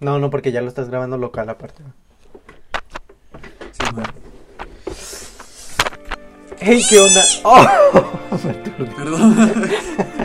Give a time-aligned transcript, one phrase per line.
[0.00, 1.82] No, no, porque ya lo estás grabando local aparte.
[3.72, 4.12] Sí, bueno.
[6.60, 7.22] ¡Hey, qué onda!
[7.44, 7.66] ¡Oh!
[8.96, 9.36] Perdón.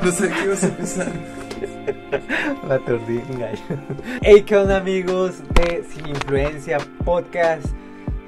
[0.04, 1.12] no sé qué ibas a empezar.
[2.67, 3.62] La aturdí, gallo.
[4.21, 7.65] ¡Hey, qué onda, amigos de Sin Influencia Podcast!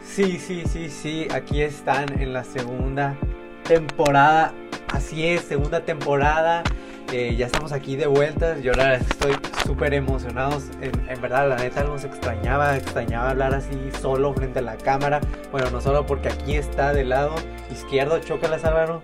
[0.04, 3.16] Sí, sí, sí, sí, aquí están en la segunda
[3.64, 4.54] temporada.
[4.94, 6.64] Así es, segunda temporada.
[7.12, 8.58] Eh, ya estamos aquí de vuelta.
[8.60, 9.34] Yo ahora estoy
[9.66, 10.62] súper emocionado.
[10.82, 12.78] En, en, verdad, la neta, nos extrañaba.
[12.78, 15.20] Extrañaba hablar así solo frente a la cámara.
[15.52, 17.36] Bueno, no solo porque aquí está del lado
[17.72, 18.20] izquierdo.
[18.20, 19.02] Chócalas, Álvaro.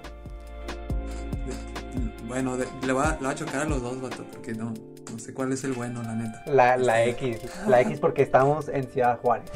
[2.28, 4.74] Bueno, de, le, va, le va a chocar a los dos, vato, porque no,
[5.12, 6.44] no sé cuál es el bueno, la neta.
[6.46, 7.40] La, la X.
[7.68, 9.52] La X porque estamos en Ciudad Juárez.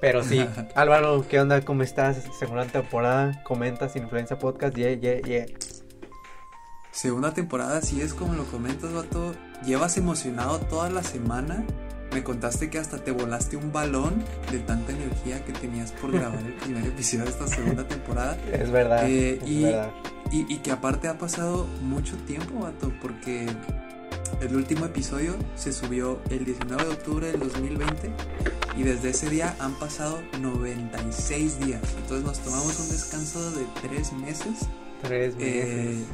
[0.00, 1.60] Pero sí, Álvaro, ¿qué onda?
[1.60, 2.24] ¿Cómo estás?
[2.38, 5.46] Segunda temporada, comentas Influencia Podcast, yeah, yeah, yeah.
[6.92, 9.34] Segunda temporada, así es como lo comentas, vato.
[9.64, 11.64] Llevas emocionado toda la semana.
[12.12, 16.40] Me contaste que hasta te volaste un balón de tanta energía que tenías por grabar
[16.44, 18.36] el primer episodio de esta segunda temporada.
[18.52, 19.08] Es verdad.
[19.08, 19.90] Eh, es y, verdad.
[20.32, 23.46] Y, y que aparte ha pasado mucho tiempo, vato, porque
[24.40, 28.10] el último episodio se subió el 19 de octubre del 2020
[28.76, 31.82] y desde ese día han pasado 96 días.
[31.98, 34.66] Entonces nos tomamos un descanso de tres meses.
[35.02, 35.64] Tres meses.
[35.64, 36.04] Eh,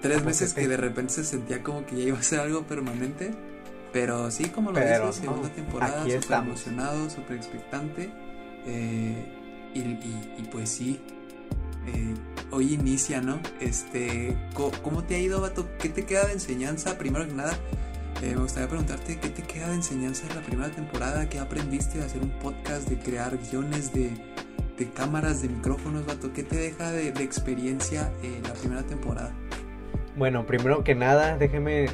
[0.00, 3.34] tres meses que de repente se sentía como que ya iba a ser algo permanente.
[3.92, 8.10] Pero sí, como lo dices, segunda no, temporada, aquí súper emocionado, súper expectante.
[8.66, 11.00] Eh, y, y- y pues sí,
[11.86, 12.14] eh,
[12.50, 13.38] hoy inicia, ¿no?
[13.60, 14.36] Este,
[14.82, 15.68] ¿cómo te ha ido, vato?
[15.78, 16.98] ¿Qué te queda de enseñanza?
[16.98, 17.52] Primero que nada,
[18.22, 21.28] eh, me gustaría preguntarte, ¿qué te queda de enseñanza de la primera temporada?
[21.28, 24.10] ¿Qué aprendiste de hacer un podcast, de crear guiones, de,
[24.76, 26.32] de cámaras, de micrófonos, vato?
[26.32, 29.32] ¿Qué te deja de, de experiencia la primera temporada?
[30.16, 31.86] Bueno, primero que nada, déjeme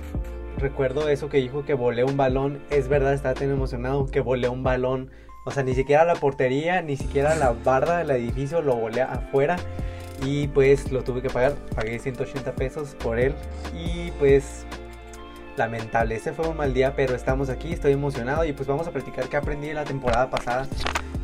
[0.59, 2.63] recuerdo eso que dijo que volé un balón.
[2.71, 5.11] Es verdad, estaba tan emocionado que volé un balón.
[5.47, 9.57] O sea, ni siquiera la portería, ni siquiera la barda del edificio lo volé afuera.
[10.23, 11.55] Y pues lo tuve que pagar.
[11.75, 13.35] Pagué 180 pesos por él.
[13.75, 14.67] Y pues
[15.57, 18.45] lamentable, ese fue un mal día, pero estamos aquí, estoy emocionado.
[18.45, 20.69] Y pues vamos a platicar qué aprendí la temporada pasada.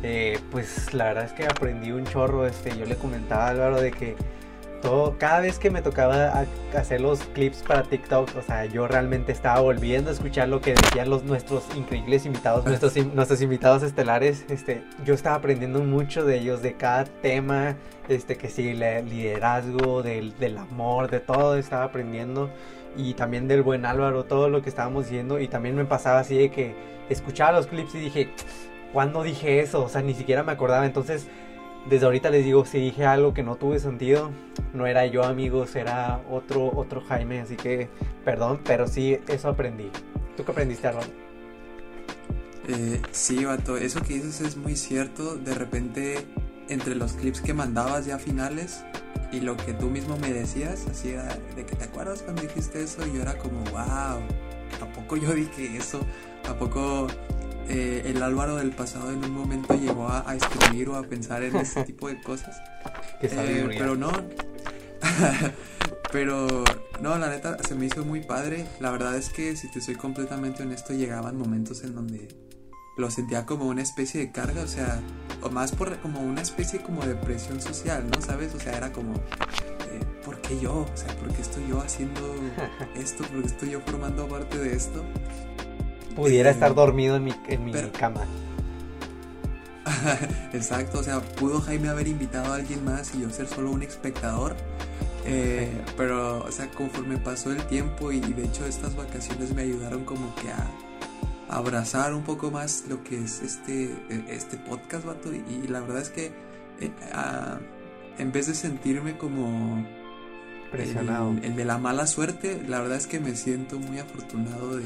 [0.01, 2.47] Eh, pues la verdad es que aprendí un chorro.
[2.47, 4.15] Este, yo le comentaba a Álvaro de que
[4.77, 6.45] todo, cada vez que me tocaba
[6.75, 10.73] hacer los clips para TikTok, o sea, yo realmente estaba volviendo a escuchar lo que
[10.75, 16.23] decían los nuestros increíbles invitados, nuestros, in- nuestros invitados estelares, este, yo estaba aprendiendo mucho
[16.25, 17.75] de ellos, de cada tema,
[18.07, 22.49] este, que sí, la- liderazgo, del, del amor, de todo estaba aprendiendo,
[22.95, 26.37] y también del buen Álvaro, todo lo que estábamos diciendo, y también me pasaba así
[26.37, 26.75] de que
[27.09, 28.29] escuchaba los clips y dije,
[28.93, 29.83] ¿cuándo dije eso?
[29.83, 31.27] O sea, ni siquiera me acordaba, entonces
[31.89, 34.31] desde ahorita les digo, si dije algo que no tuve sentido,
[34.73, 37.89] no era yo amigos, era otro, otro Jaime, así que
[38.25, 39.89] perdón, pero sí, eso aprendí.
[40.35, 41.07] ¿Tú qué aprendiste, Álvaro?
[42.67, 45.35] Eh, sí, vato, eso que dices es muy cierto.
[45.37, 46.27] De repente,
[46.67, 48.83] entre los clips que mandabas ya finales
[49.31, 52.83] y lo que tú mismo me decías, así era de que te acuerdas cuando dijiste
[52.83, 54.19] eso, y yo era como, wow,
[54.81, 56.01] ¿a poco yo dije eso?
[56.49, 57.07] ¿A poco
[57.69, 61.43] eh, el Álvaro del pasado en un momento llegó a, a escribir o a pensar
[61.43, 62.57] en ese tipo de cosas?
[63.21, 64.11] Eh, pero no.
[66.11, 66.63] pero
[67.01, 68.65] no, la neta se me hizo muy padre.
[68.79, 72.27] La verdad es que si te soy completamente honesto, llegaban momentos en donde
[72.97, 75.01] lo sentía como una especie de carga, o sea,
[75.41, 78.21] o más por como una especie como de presión social, ¿no?
[78.21, 78.55] ¿Sabes?
[78.55, 80.87] O sea, era como eh, ¿por qué yo?
[80.91, 82.35] O sea, ¿por qué estoy yo haciendo
[82.95, 83.23] esto?
[83.25, 85.05] ¿Por qué estoy yo formando parte de esto?
[86.17, 88.25] Pudiera estar dormido en mi, en mi pero- cama.
[90.53, 93.83] Exacto, o sea, pudo Jaime haber invitado a alguien más y yo ser solo un
[93.83, 94.55] espectador.
[95.25, 99.61] Eh, pero, o sea, conforme pasó el tiempo y, y de hecho estas vacaciones me
[99.63, 100.69] ayudaron como que a,
[101.49, 105.33] abrazar un poco más lo que es este, eh, este podcast, vato.
[105.33, 106.25] Y, y la verdad es que
[106.79, 106.91] eh,
[108.17, 109.85] en vez de sentirme como
[110.71, 111.31] Presionado.
[111.31, 114.83] el, el de la mala suerte, la verdad es que me siento muy afortunado de,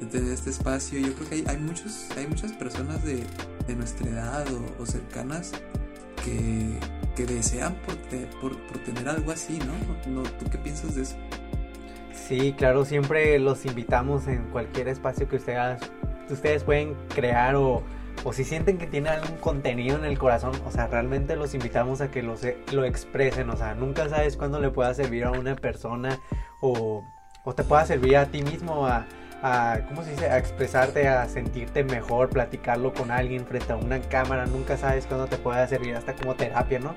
[0.00, 0.98] de tener este espacio.
[1.00, 3.24] Yo creo que hay, muchos, hay muchas personas de,
[3.66, 4.44] de nuestra edad
[4.80, 5.52] o, cercanas
[6.24, 6.78] que,
[7.14, 7.96] que desean por,
[8.40, 10.22] por, tener algo así, ¿no?
[10.38, 11.16] ¿Tú qué piensas de eso?
[12.12, 15.80] Sí, claro, siempre los invitamos en cualquier espacio que ustedes,
[16.28, 17.82] ustedes pueden crear o,
[18.24, 22.00] o si sienten que tienen algún contenido en el corazón, o sea, realmente los invitamos
[22.00, 25.30] a que lo, se- lo expresen, o sea, nunca sabes cuándo le pueda servir a
[25.30, 26.18] una persona
[26.60, 27.04] o,
[27.44, 29.06] o te pueda servir a ti mismo a,
[29.42, 30.26] a, ¿cómo se dice?
[30.30, 35.26] A expresarte, a sentirte mejor, platicarlo con alguien frente a una cámara, nunca sabes cuándo
[35.26, 36.94] te pueda servir hasta como terapia, ¿no?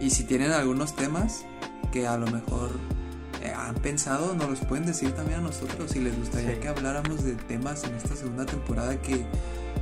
[0.00, 1.44] Y si tienen algunos temas
[1.92, 2.70] que a lo mejor
[3.42, 6.60] eh, han pensado, nos los pueden decir también a nosotros si les gustaría Sí.
[6.60, 9.24] que habláramos de temas en esta segunda temporada que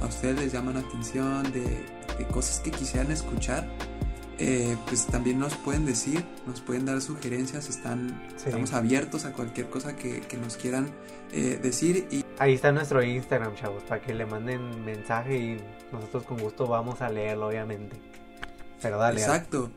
[0.01, 1.63] a ustedes les llaman la atención, de,
[2.19, 3.67] de cosas que quisieran escuchar.
[4.41, 8.45] Eh, pues también nos pueden decir, nos pueden dar sugerencias, están, Sí.
[8.47, 10.91] estamos abiertos a cualquier cosa que, que nos quieran
[11.33, 15.61] eh, decir y Ahí está nuestro Instagram, chavos, para que le manden mensaje y
[15.93, 17.97] nosotros con gusto vamos a leerlo, obviamente.
[18.81, 19.21] Pero dale.
[19.21, 19.71] Exacto.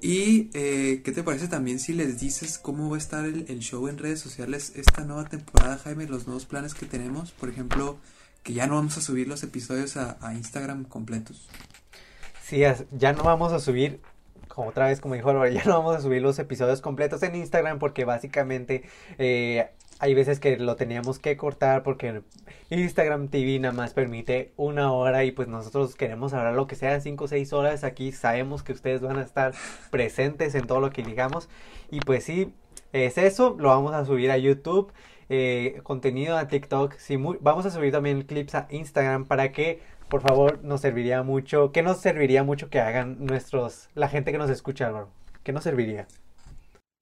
[0.00, 3.58] Y eh, ¿qué te parece también si les dices cómo va a estar el, el
[3.58, 6.06] show en redes sociales esta nueva temporada, Jaime?
[6.06, 7.98] Los nuevos planes que tenemos, por ejemplo,
[8.44, 11.48] que ya no vamos a subir los episodios a, a Instagram completos.
[12.46, 12.62] Sí,
[12.92, 14.00] ya no vamos a subir,
[14.46, 17.34] como otra vez, como dijo Álvaro, ya no vamos a subir los episodios completos en
[17.34, 18.84] Instagram porque básicamente
[19.18, 22.22] eh, hay veces que lo teníamos que cortar porque
[22.70, 27.00] Instagram TV nada más permite una hora y pues nosotros queremos hablar lo que sea,
[27.00, 27.82] cinco o seis horas.
[27.82, 29.52] Aquí sabemos que ustedes van a estar
[29.90, 31.48] presentes en todo lo que digamos
[31.90, 32.54] y pues sí,
[32.92, 34.92] es eso, lo vamos a subir a YouTube.
[35.28, 40.22] eh, contenido a TikTok, sí, vamos a subir también clips a Instagram para que por
[40.22, 41.72] favor, nos serviría mucho.
[41.72, 45.10] ¿Qué nos serviría mucho que hagan nuestros, la gente que nos escucha, Álvaro?
[45.42, 46.06] ¿Qué nos serviría?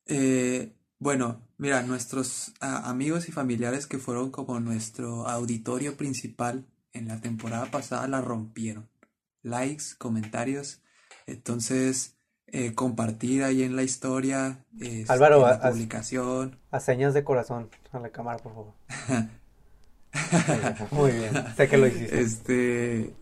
[0.06, 7.20] Eh, bueno, mira, nuestros amigos y familiares que fueron como nuestro auditorio principal en la
[7.20, 8.88] temporada pasada la rompieron.
[9.42, 10.80] Likes, comentarios.
[11.26, 12.16] Entonces,
[12.46, 16.58] eh, compartir ahí en la historia, este, Álvaro, en la publicación.
[16.70, 18.74] A señas de corazón a la cámara, por favor.
[20.90, 22.20] Muy bien, sé que lo hiciste.
[22.20, 23.14] Este,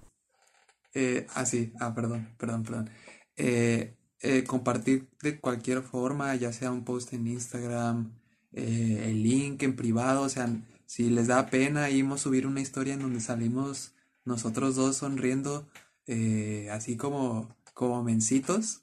[0.95, 2.91] eh, ah, sí, ah, perdón, perdón, perdón.
[3.37, 8.13] Eh, eh, compartir de cualquier forma, ya sea un post en Instagram,
[8.53, 10.49] eh, el link en privado, o sea,
[10.87, 13.95] si les da pena, íbamos a subir una historia en donde salimos
[14.25, 15.69] nosotros dos sonriendo,
[16.07, 18.83] eh, así como, como mencitos.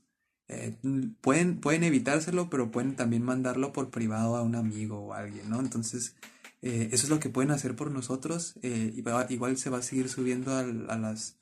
[1.22, 5.60] pueden, pueden evitárselo, pero pueden también mandarlo por privado a un amigo o alguien, ¿no?
[5.60, 6.16] Entonces,
[6.62, 8.56] eh, eso es lo que pueden hacer por nosotros.
[8.62, 9.04] eh, y
[9.34, 11.38] igual se va a seguir subiendo al- a, las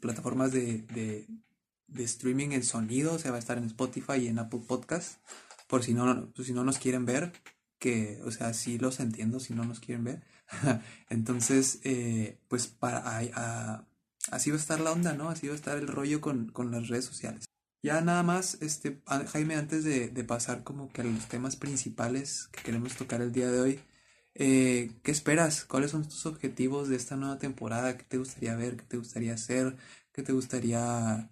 [0.00, 1.26] plataformas de, de,
[1.86, 3.14] de streaming en sonido.
[3.14, 5.20] O sea, va a estar en Spotify y en Apple Podcast.
[5.68, 7.32] Por si no, si no nos quieren ver.
[7.78, 10.22] Que, o sea, sí los entiendo si no nos quieren ver.
[11.10, 13.88] Entonces, eh, pues para, a- a-
[14.30, 15.28] así va a estar la onda, ¿no?
[15.28, 17.44] Así va a estar el rollo con, con las redes sociales.
[17.82, 21.56] Ya nada más, este, a- Jaime, antes de, de pasar como que a los temas
[21.56, 23.80] principales que queremos tocar el día de hoy,
[24.38, 25.64] eh, ¿qué esperas?
[25.64, 27.96] ¿Cuáles son tus objetivos de esta nueva temporada?
[27.96, 28.76] ¿Qué te gustaría ver?
[28.76, 29.76] ¿Qué te gustaría hacer?
[30.12, 31.28] ¿Qué te gustaría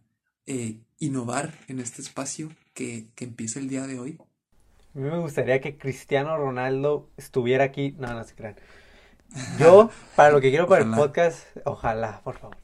[0.47, 4.19] eh, innovar en este espacio que, que empieza el día de hoy?
[4.95, 7.95] A mí me gustaría que Cristiano Ronaldo estuviera aquí.
[7.99, 8.57] No, no se crean.
[9.59, 12.57] Yo, para lo que quiero para el podcast, ojalá, por favor.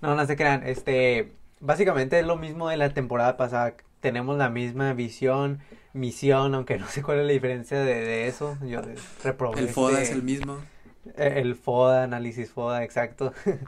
[0.00, 0.66] No, no se crean.
[0.66, 3.76] Este, básicamente es lo mismo de la temporada pasada.
[4.00, 5.60] Tenemos la misma visión,
[5.92, 8.56] misión, aunque no sé cuál es la diferencia de, de eso.
[8.64, 8.80] Yo
[9.24, 10.58] reprobé El FODA este- es el mismo.
[11.16, 13.32] Eh, El FODA, análisis FODA, exacto.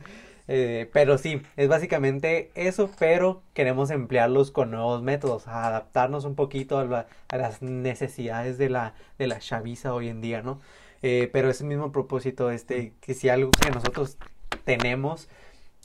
[0.51, 6.37] Eh, pero sí, es básicamente eso, pero queremos emplearlos con nuevos métodos, a adaptarnos un
[6.37, 10.59] poquito a, la- a las necesidades de la, de la chaviza hoy en día, ¿no?
[11.03, 14.17] Eh, pero ese mismo propósito, este, que si algo que nosotros
[14.65, 15.29] tenemos,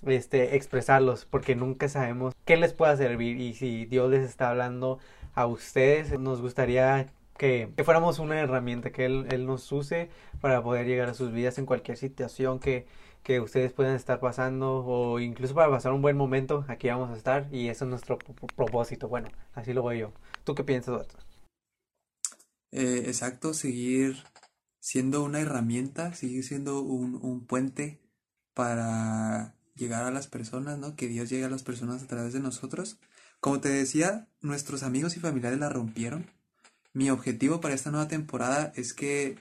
[0.08, 5.00] este, expresarlos, porque nunca sabemos qué les pueda servir y si Dios les está hablando
[5.34, 10.10] a ustedes, nos gustaría que, fuéramos una herramienta que él, él nos use
[10.42, 12.86] para poder llegar a sus vidas en cualquier situación que,
[13.24, 17.18] que ustedes puedan estar pasando o incluso para pasar un buen momento, aquí vamos a
[17.18, 19.07] estar y eso es nuestro pro- propósito.
[19.07, 20.14] Bueno, así lo veo yo.
[20.44, 21.18] ¿Tú qué piensas, Beto?
[22.72, 24.24] Eh, exacto, seguir
[24.80, 28.00] siendo una herramienta, seguir siendo un, un puente
[28.54, 30.95] para llegar a las personas, ¿no?
[30.95, 32.97] Que Dios llegue a las personas a través de nosotros.
[33.39, 36.27] Como te decía, nuestros amigos y familiares la rompieron.
[36.94, 39.37] Mi objetivo para esta nueva temporada es que,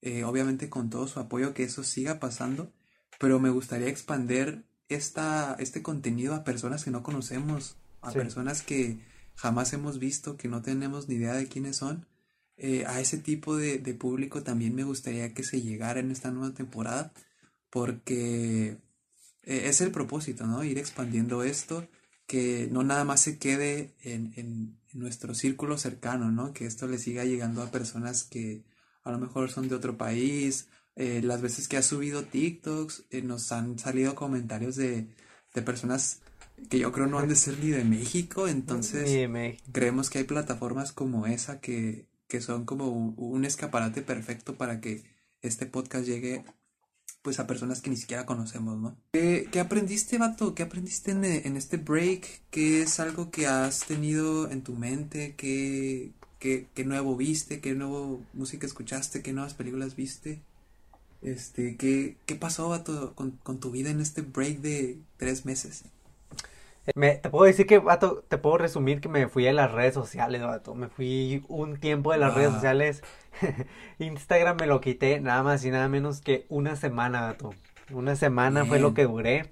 [0.00, 2.72] eh, obviamente con todo su apoyo, que eso siga pasando,
[3.18, 8.18] pero me gustaría expander esta, este contenido a personas que no conocemos, a Sí.
[8.18, 8.98] personas que
[9.34, 12.06] jamás hemos visto, que no tenemos ni idea de quiénes son.
[12.56, 16.30] Eh, a ese tipo de, de público también me gustaría que se llegara en esta
[16.30, 17.12] nueva temporada,
[17.70, 18.78] porque
[19.46, 20.64] eh, es el propósito, ¿no?
[20.64, 21.86] Ir expandiendo esto,
[22.26, 26.52] que no nada más se quede en, en- en nuestro círculo cercano, ¿no?
[26.52, 28.62] Que esto le siga llegando a personas que
[29.02, 30.68] a lo mejor son de otro país.
[30.96, 35.08] Eh, las veces que ha subido TikToks, eh, nos han salido comentarios de,
[35.52, 36.20] de personas
[36.70, 39.64] que yo creo no han de ser ni de México, entonces Ni de México.
[39.72, 44.80] creemos que hay plataformas como esa que, que son como un, un escaparate perfecto para
[44.80, 45.02] que
[45.42, 46.44] este podcast llegue
[47.24, 48.98] pues a personas que ni siquiera conocemos, ¿no?
[49.14, 50.54] ¿Qué, qué aprendiste, vato?
[50.54, 52.42] ¿Qué aprendiste en, en este break?
[52.50, 55.34] ¿Qué es algo que has tenido en tu mente?
[55.34, 60.42] ¿Qué, qué, qué nuevo viste, qué nuevo música escuchaste, qué nuevas películas viste.
[61.22, 65.84] Este, ¿qué, qué pasó vato, con, con tu vida en este break de tres meses?
[66.94, 69.94] Me, te puedo decir que, vato, te puedo resumir que me fui a las redes
[69.94, 70.74] sociales, vato.
[70.74, 73.02] Me fui un tiempo de las redes sociales.
[73.98, 77.54] Instagram me lo quité nada más y nada menos que una semana, vato.
[77.90, 79.48] Una semana fue lo que duré.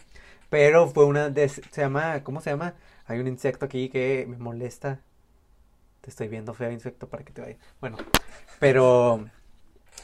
[0.50, 2.74] Pero fue una de, se llama, ¿cómo se llama?
[3.06, 5.00] Hay un insecto aquí que me molesta.
[6.02, 7.56] Te estoy viendo feo insecto para que te vaya.
[7.80, 7.96] Bueno,
[8.58, 9.24] pero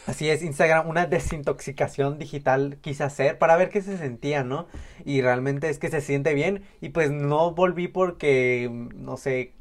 [0.09, 4.67] así es, Instagram, una desintoxicación digital quise hacer para ver qué se sentía, ¿no?
[5.05, 9.53] Y realmente es que se siente bien y pues no volví porque, no sé,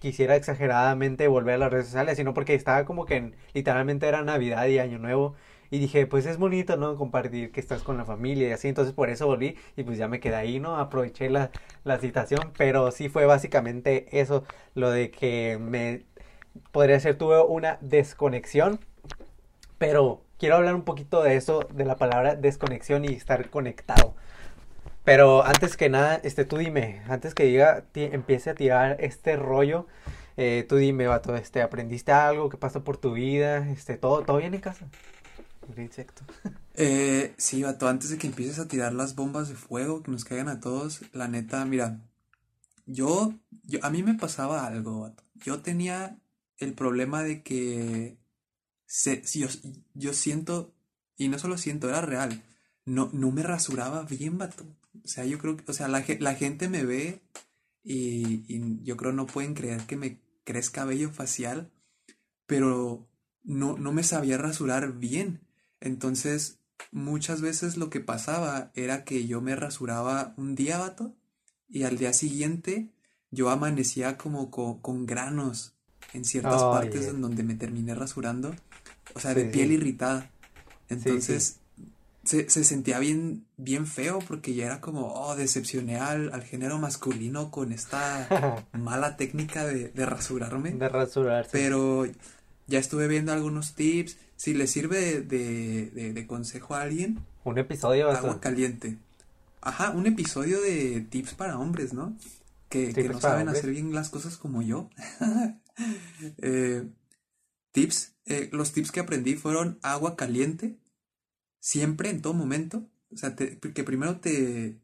[0.00, 4.22] quisiera exageradamente volver a las redes sociales, sino porque estaba como que en- literalmente era
[4.22, 5.34] Navidad y Año Nuevo
[5.70, 6.96] y dije, pues es bonito, ¿no?
[6.96, 10.08] Compartir que estás con la familia y así, entonces por eso volví y pues ya
[10.08, 10.76] me quedé ahí, ¿no?
[10.78, 11.50] Aproveché la,
[11.84, 16.04] la situación, pero sí fue básicamente eso, lo de que me,
[16.72, 18.80] podría ser, tuve una desconexión,
[19.78, 24.14] pero quiero hablar un poquito de eso, de la palabra desconexión y estar conectado.
[25.04, 29.86] Pero antes que nada, este, tú dime, antes que diga, empiece a tirar este rollo,
[30.36, 32.48] eh, tú dime, vato, este, ¿aprendiste algo?
[32.50, 33.68] ¿Qué pasó por tu vida?
[33.70, 34.86] Este, ¿todo, todo bien en casa?
[35.76, 36.22] Insecto.
[36.80, 40.24] Eh, sí, vato, antes de que empieces a tirar las bombas de fuego que nos
[40.24, 41.98] caigan a todos, la neta, mira,
[42.86, 45.24] yo, yo, a mí me pasaba algo, vato.
[45.34, 46.20] Yo tenía
[46.58, 48.16] el problema de que
[48.88, 49.48] se, si yo,
[49.94, 50.74] yo siento,
[51.16, 52.42] y no solo siento, era real,
[52.86, 54.64] no, no me rasuraba bien, vato.
[55.04, 57.20] O sea, yo creo que, o sea, la, la gente me ve
[57.84, 61.70] y, y yo creo no pueden creer que me crezca vello facial,
[62.46, 63.06] pero
[63.44, 65.40] no, no me sabía rasurar bien.
[65.80, 66.58] Entonces,
[66.90, 71.14] muchas veces lo que pasaba era que yo me rasuraba un día, vato,
[71.68, 72.90] y al día siguiente
[73.30, 75.74] yo amanecía como co- con, granos
[76.14, 77.10] en ciertas partes eh.
[77.10, 78.54] en donde me terminé rasurando,
[79.18, 79.74] o sea, de piel sí.
[79.74, 80.30] irritada.
[80.88, 81.56] Entonces,
[82.24, 86.78] se, se sentía bien, bien feo porque ya era como, oh, decepcioné al, al género
[86.78, 90.72] masculino con esta mala técnica de, de rasurarme.
[90.72, 91.50] De rasurarse.
[91.52, 92.06] Pero
[92.66, 94.16] ya estuve viendo algunos tips.
[94.36, 98.40] Si le sirve de, de- de- de consejo a alguien, Un episodio, agua vato.
[98.40, 98.96] caliente.
[99.60, 102.16] Ajá, un episodio de tips para hombres, ¿no?
[102.68, 103.58] Que, que no saben hombres.
[103.58, 104.88] hacer bien las cosas como yo.
[106.38, 106.84] Eh,
[107.72, 110.76] tips, eh, los tips que aprendí fueron agua caliente,
[111.60, 112.88] siempre, en todo momento.
[113.12, 114.76] O sea, te- que primero te,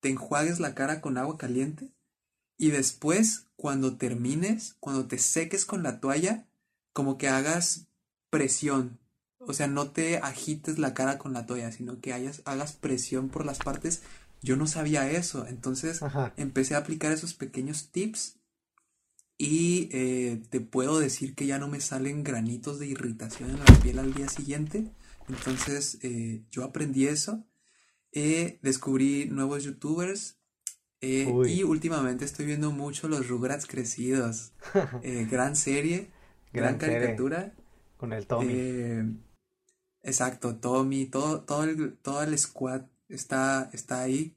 [0.00, 1.92] te enjuagues la cara con agua caliente
[2.56, 6.46] y después, cuando termines, cuando te seques con la toalla,
[6.92, 7.86] como que hagas
[8.30, 8.98] presión.
[9.38, 13.28] O sea, no te agites la cara con la toalla, sino que hayas, hagas presión
[13.28, 14.02] por las partes.
[14.40, 16.32] Yo no sabía eso, entonces Ajá.
[16.36, 18.36] empecé a aplicar esos pequeños tips
[19.44, 23.64] y eh, te puedo decir que ya no me salen granitos de irritación en la
[23.82, 24.92] piel al día siguiente.
[25.28, 27.44] Entonces eh, yo aprendí eso,
[28.12, 30.38] eh, descubrí nuevos youtubers
[31.00, 34.52] eh, y últimamente estoy viendo mucho los Rugrats crecidos.
[35.02, 36.12] Gran serie,
[36.52, 36.98] gran, Gran serie.
[37.00, 37.52] caricatura.
[37.96, 39.18] Con el Tommy.
[40.04, 44.36] Exacto, Tommy, todo, todo el, todo el squad está, está ahí.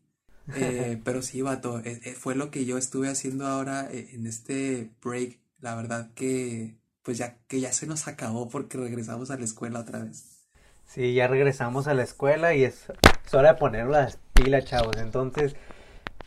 [0.54, 4.92] Eh, pero sí, vato, eh, fue lo que yo estuve haciendo ahora eh, en este
[5.02, 5.40] break.
[5.60, 9.80] La verdad que, pues ya que ya se nos acabó porque regresamos a la escuela
[9.80, 10.46] otra vez.
[10.86, 12.86] Sí, ya regresamos a la escuela y es,
[13.26, 14.98] es hora de poner las pilas, chavos.
[14.98, 15.56] Entonces,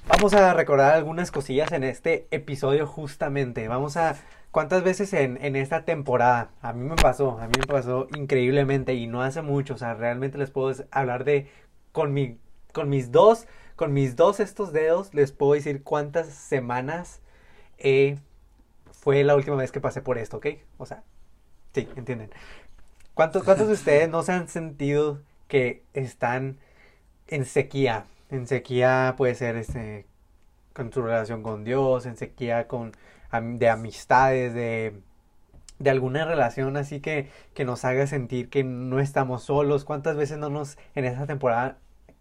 [0.08, 3.68] vamos a recordar algunas cosillas en este episodio justamente.
[3.68, 4.16] Vamos a...
[4.50, 6.50] ¿Cuántas veces en, en esta temporada?
[6.62, 9.74] A mí me pasó, a mí me pasó increíblemente y no hace mucho.
[9.74, 11.48] O sea, realmente les puedo hablar de...
[11.92, 12.38] Con mi,
[12.72, 13.46] con mis dos,
[13.78, 17.20] con mis dos estos dedos, les puedo decir cuántas semanas
[17.78, 18.18] eh,
[18.90, 20.46] fue la última vez que pasé por esto, ¿ok?
[20.78, 21.04] O sea,
[21.72, 22.28] sí, entienden.
[23.14, 26.58] ¿Cuántos, ¿Cuántos de ustedes no se han sentido que están
[27.28, 28.06] en sequía?
[28.30, 30.06] En sequía puede ser este,
[30.72, 32.90] con su relación con Dios, en sequía con,
[33.30, 35.00] de amistades, de,
[35.78, 39.84] de alguna relación así que, que nos haga sentir que no estamos solos.
[39.84, 41.78] ¿Cuántas veces no nos, en esta temporada,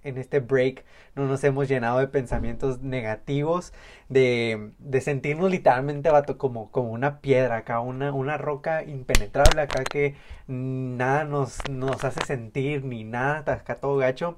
[0.08, 0.86] en este break,
[1.16, 3.74] no nos hemos llenado de pensamientos negativos,
[4.10, 10.16] de, de sentirnos literalmente, como, como una piedra acá, una, una roca impenetrable acá que
[10.48, 14.38] nada nos, nos hace sentir ni nada, acá todo gacho,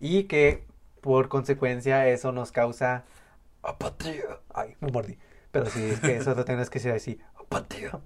[0.00, 0.64] y que
[1.00, 3.04] por consecuencia eso nos causa
[3.62, 4.40] apatía.
[4.54, 5.18] Ay, me mordí.
[5.50, 7.98] Pero sí, es que eso lo tienes que decir apatía.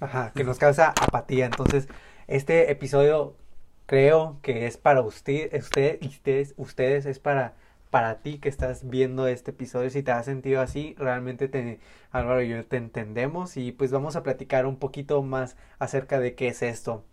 [0.00, 1.46] Ajá, que nos causa apatía.
[1.46, 1.88] Entonces,
[2.26, 3.36] este episodio
[3.86, 7.54] creo que es para usted, usted, ustedes, ustedes es para
[7.92, 11.78] para ti que estás viendo este episodio, si te has sentido así, realmente te,
[12.10, 16.34] Álvaro y yo te entendemos y pues vamos a platicar un poquito más acerca de
[16.34, 17.04] qué es esto.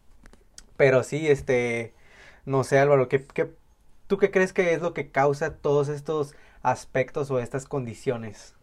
[0.77, 1.93] Pero sí, este,
[2.45, 3.53] no sé Álvaro, ¿qué, qué,
[4.07, 8.55] ¿tú qué crees que es lo que causa todos estos aspectos o estas condiciones?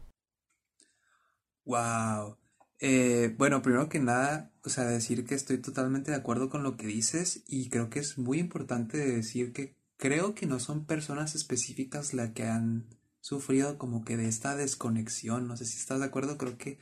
[1.67, 2.39] Wow.
[2.79, 6.77] Eh, bueno, primero que nada, o sea, decir que estoy totalmente de acuerdo con lo
[6.77, 11.35] que dices y creo que es muy importante decir que creo que no son personas
[11.35, 12.87] específicas las que han
[13.21, 15.49] sufrido como que de esta desconexión.
[15.49, 16.79] No sé si estás de acuerdo, creo que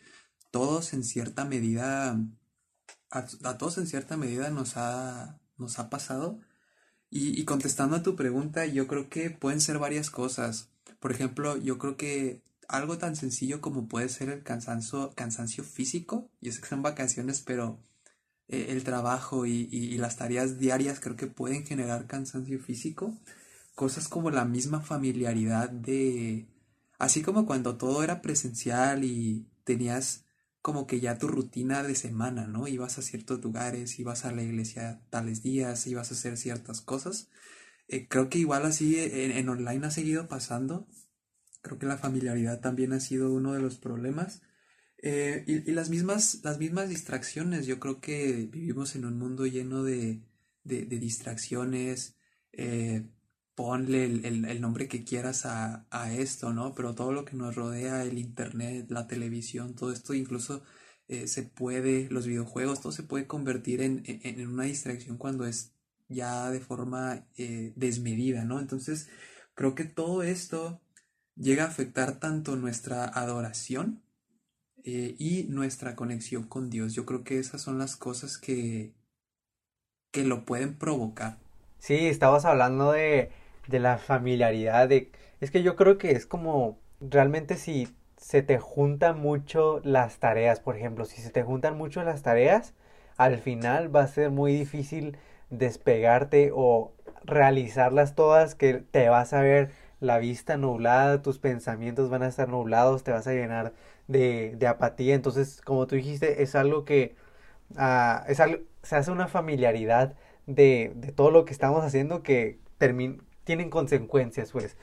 [0.50, 2.18] todos en cierta medida,
[3.10, 6.40] a, todos en cierta medida nos ha, nos ha pasado.
[7.10, 10.70] Y, y contestando a tu pregunta, yo creo que pueden ser varias cosas.
[10.98, 16.30] Por ejemplo, yo creo que algo tan sencillo como puede ser el cansancio, cansancio físico.
[16.40, 17.80] Yo sé que son vacaciones, pero
[18.48, 23.18] eh, el trabajo y, y, las tareas diarias creo que pueden generar cansancio físico.
[23.74, 26.48] Cosas como la misma familiaridad de...
[26.98, 30.24] Así como cuando todo era presencial y tenías
[30.62, 32.68] como que ya tu rutina de semana, ¿no?
[32.68, 37.28] Ibas a ciertos lugares, ibas a la iglesia tales días, ibas a hacer ciertas cosas.
[37.88, 40.86] Eh, creo que igual así en, en online ha seguido pasando
[41.64, 44.42] Creo que la familiaridad también ha sido uno de los problemas.
[44.98, 49.82] Eh, y, las, mismas, las mismas distracciones, yo creo que vivimos en un mundo lleno
[49.82, 50.22] de,
[50.62, 52.18] de, distracciones,
[52.52, 53.08] eh,
[53.54, 56.74] ponle el, nombre que quieras a, a, esto, ¿no?
[56.74, 60.62] Pero todo lo que nos rodea, el Internet, la televisión, todo esto incluso
[61.08, 65.46] eh, se puede, los videojuegos, todo se puede convertir en, en, en una distracción cuando
[65.46, 65.72] es
[66.08, 67.26] ya de forma
[67.76, 68.60] desmedida, ¿no?
[68.60, 69.08] Entonces,
[69.54, 70.83] creo que todo esto
[71.36, 74.02] llega a afectar tanto nuestra adoración
[74.84, 76.94] eh, y nuestra conexión con Dios.
[76.94, 78.94] Yo creo que esas son las cosas que,
[80.12, 81.38] que lo pueden provocar.
[81.78, 83.30] Sí, estabas hablando de,
[83.68, 85.10] de la familiaridad, de,
[85.40, 90.60] es que yo creo que es como realmente si se te juntan mucho las tareas,
[90.60, 92.74] por ejemplo, si se te juntan mucho las tareas,
[93.16, 95.16] al final va a ser muy difícil
[95.50, 96.92] despegarte o
[97.24, 99.70] realizarlas todas que te vas a ver
[100.04, 103.72] la vista nublada, tus pensamientos van a estar nublados, te vas a llenar
[104.08, 105.14] de, de apatía.
[105.14, 107.16] Entonces, como tú dijiste, es algo que
[107.76, 110.14] uh, es algo, se hace una familiaridad
[110.46, 112.58] de, de, todo lo que estamos haciendo que
[113.44, 114.76] tienen consecuencias, pues.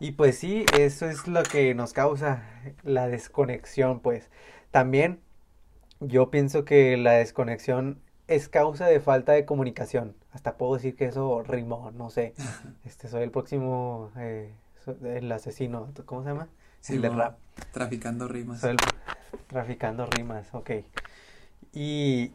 [0.00, 2.42] Y pues sí, eso es lo que nos causa
[2.82, 4.30] la desconexión, pues.
[4.70, 5.20] También
[6.00, 10.16] yo pienso que la desconexión es causa de falta de comunicación.
[10.32, 12.34] Hasta puedo decir que eso rimó, no sé.
[12.84, 14.52] Este, soy el próximo, eh,
[15.04, 16.48] el asesino, ¿cómo se llama?
[16.80, 17.38] Sí, el de rap.
[17.72, 18.64] Traficando rimas.
[18.64, 18.76] El,
[19.46, 20.70] traficando rimas, ok.
[21.72, 22.32] Y,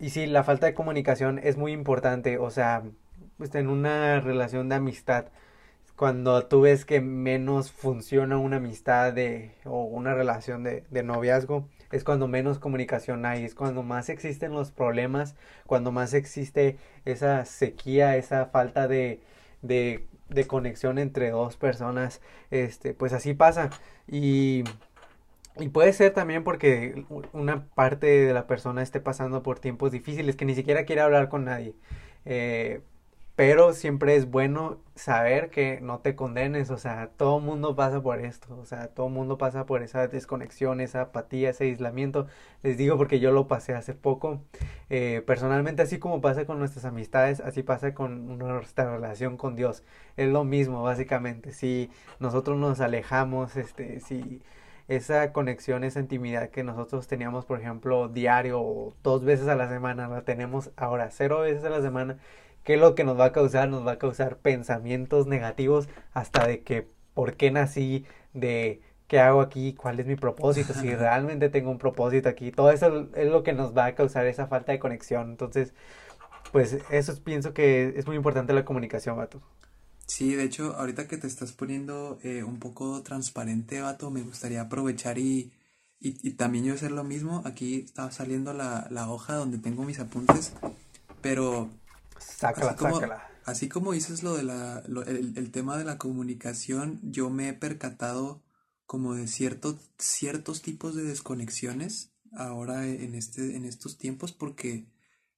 [0.00, 2.82] y sí, la falta de comunicación es muy importante, o sea,
[3.38, 5.26] pues en una relación de amistad,
[5.96, 11.68] cuando tú ves que menos funciona una amistad de, o una relación de, de noviazgo,
[11.90, 17.44] es cuando menos comunicación hay, es cuando más existen los problemas, cuando más existe esa
[17.44, 19.20] sequía, esa falta de,
[19.62, 23.70] de, de conexión entre dos personas, este, pues así pasa.
[24.08, 24.64] Y,
[25.58, 30.36] y puede ser también porque una parte de la persona esté pasando por tiempos difíciles
[30.36, 31.74] que ni siquiera quiere hablar con nadie.
[32.24, 32.80] Eh,
[33.36, 38.18] pero siempre es bueno saber que no te condenes, o sea, todo mundo pasa por
[38.18, 42.26] esto, o sea, todo mundo pasa por esa desconexión, esa apatía, ese aislamiento.
[42.62, 44.40] Les digo porque yo lo pasé hace poco.
[44.88, 49.84] Eh, personalmente, así como pasa con nuestras amistades, así pasa con nuestra relación con Dios.
[50.16, 51.52] Es lo mismo, básicamente.
[51.52, 54.42] Si nosotros nos alejamos, este, si
[54.88, 59.68] esa conexión, esa intimidad que nosotros teníamos, por ejemplo, diario o dos veces a la
[59.68, 62.16] semana, la tenemos ahora cero veces a la semana
[62.66, 63.68] ¿Qué es lo que nos va a causar?
[63.68, 69.40] Nos va a causar pensamientos negativos hasta de que por qué nací, de qué hago
[69.40, 72.50] aquí, cuál es mi propósito, si realmente tengo un propósito aquí.
[72.50, 75.30] Todo eso es lo que nos va a causar esa falta de conexión.
[75.30, 75.74] Entonces,
[76.50, 79.40] pues eso pienso que es muy importante la comunicación, Vato.
[80.08, 84.62] Sí, de hecho, ahorita que te estás poniendo eh, un poco transparente, Vato, me gustaría
[84.62, 85.52] aprovechar y,
[86.00, 87.42] y, también yo hacer lo mismo.
[87.44, 90.52] Aquí estaba saliendo la, la hoja donde tengo mis apuntes,
[91.22, 91.70] pero
[92.18, 93.30] Sácala, así como, sácala.
[93.46, 98.42] Así como dices lo de la, el, tema de la comunicación, yo me he percatado
[98.86, 104.86] como de ciertos ciertos tipos de desconexiones ahora en, este, en estos tiempos porque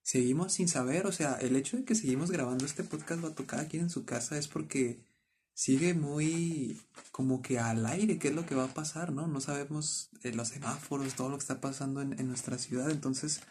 [0.02, 3.34] seguimos sin saber, o sea, el hecho de que seguimos grabando este podcast va a
[3.34, 5.04] tocar aquí en su casa es porque
[5.52, 6.80] sigue muy
[7.12, 9.26] como que al aire qué es lo que va a pasar, ¿no?
[9.26, 13.42] No sabemos eh, los semáforos, todo lo que está pasando en, en nuestra ciudad, entonces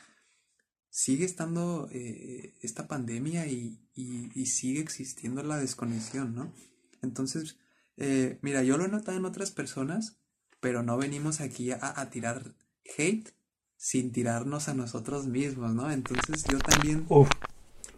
[0.90, 6.54] sigue estando eh, esta pandemia y, y, sigue existiendo la desconexión, ¿no?
[7.02, 7.58] Entonces,
[7.98, 10.18] Eh, mira, yo lo he notado en otras personas,
[10.60, 12.54] pero no venimos aquí a, tirar
[12.98, 13.34] hate
[13.76, 15.92] sin tirarnos a nosotros mismos, ¿no?
[15.92, 17.08] Entonces yo también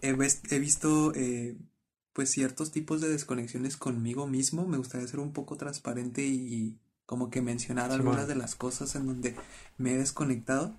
[0.01, 1.57] he, visto eh,
[2.13, 4.65] pues ciertos tipos de desconexiones conmigo mismo.
[4.65, 9.07] Me gustaría ser un poco transparente y, como que mencionar algunas de las cosas en
[9.07, 9.35] donde
[9.77, 10.75] me he desconectado.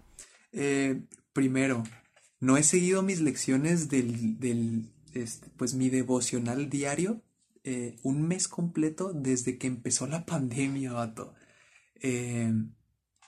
[0.53, 1.85] Eh, primero,
[2.41, 7.23] no he seguido mis lecciones del, del este, pues mi devocional diario
[7.63, 11.35] eh, un mes completo desde que empezó la pandemia, vato.
[12.01, 12.53] Eh,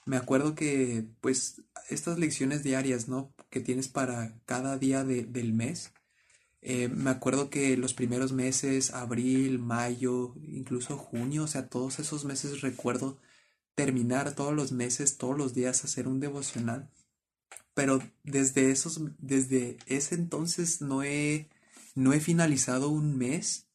[0.05, 3.33] me acuerdo que, pues, estas lecciones diarias, ¿no?
[3.49, 5.93] Que tienes para cada día del mes.
[6.61, 12.25] Eh, me acuerdo que los primeros meses, abril, mayo, incluso junio, o sea, todos esos
[12.25, 13.19] meses recuerdo
[13.75, 16.89] terminar todos los meses, todos los días hacer un devocional.
[17.73, 21.49] Pero desde esos, desde ese entonces no he,
[21.95, 23.67] no he finalizado un mes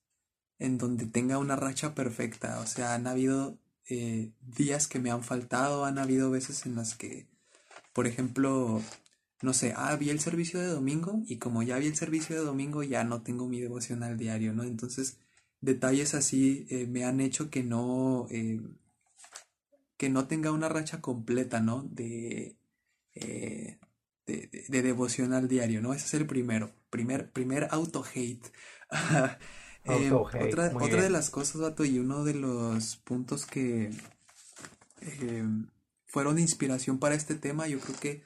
[0.59, 2.61] en donde tenga una racha perfecta.
[2.61, 3.59] O sea, han habido
[3.89, 7.27] eh, días que me han faltado, han habido veces en las que,
[7.93, 8.83] por ejemplo,
[9.43, 12.45] no sé, ah, vi el servicio de domingo y como ya vi el servicio de
[12.45, 14.65] domingo ya no tengo mi devocional diario, ¿no?
[14.65, 15.19] Entonces,
[15.61, 18.61] detalles así eh, me han hecho que no, eh,
[19.97, 21.83] que no tenga una racha completa, ¿no?
[21.85, 22.57] De,
[24.29, 25.95] de, de, de, devocional diario, ¿no?
[25.95, 28.47] Ese es el primero, primer, primer auto-hate.
[29.85, 33.91] Eh, otra, otra de las cosas, Vato, y uno de los puntos que
[35.01, 35.45] eh,
[36.05, 38.23] fueron de inspiración para este tema, yo creo que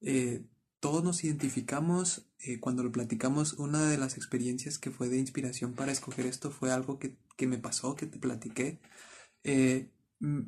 [0.00, 0.44] eh,
[0.78, 2.28] todos nos identificamos
[2.60, 3.54] cuando lo platicamos.
[3.54, 7.48] Una de las experiencias que fue de inspiración para escoger esto fue algo que, que
[7.48, 8.78] me pasó, que te platiqué.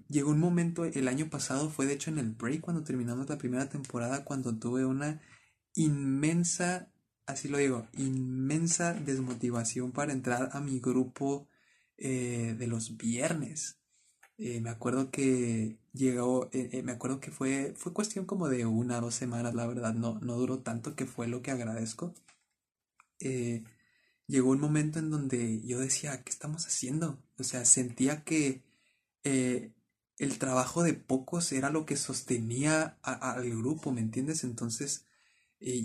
[0.08, 3.38] Llegó un momento, el año pasado, fue de hecho en el break, cuando terminamos la
[3.38, 5.20] primera temporada, cuando tuve una
[5.74, 6.90] inmensa
[7.26, 11.48] así lo digo, inmensa desmotivación para entrar a mi grupo
[11.96, 13.78] eh, de los viernes.
[14.38, 18.98] Eh, me acuerdo que llegó, eh, me acuerdo que fue, fue cuestión como de una
[18.98, 22.14] o dos semanas, la verdad, no, no duró tanto, que fue lo que agradezco.
[24.26, 27.22] llegó un momento en donde yo decía, ¿qué estamos haciendo?
[27.38, 28.62] O sea, sentía que
[29.24, 34.44] el trabajo de pocos era lo que sostenía al grupo, ¿me entiendes?
[34.44, 35.06] Entonces,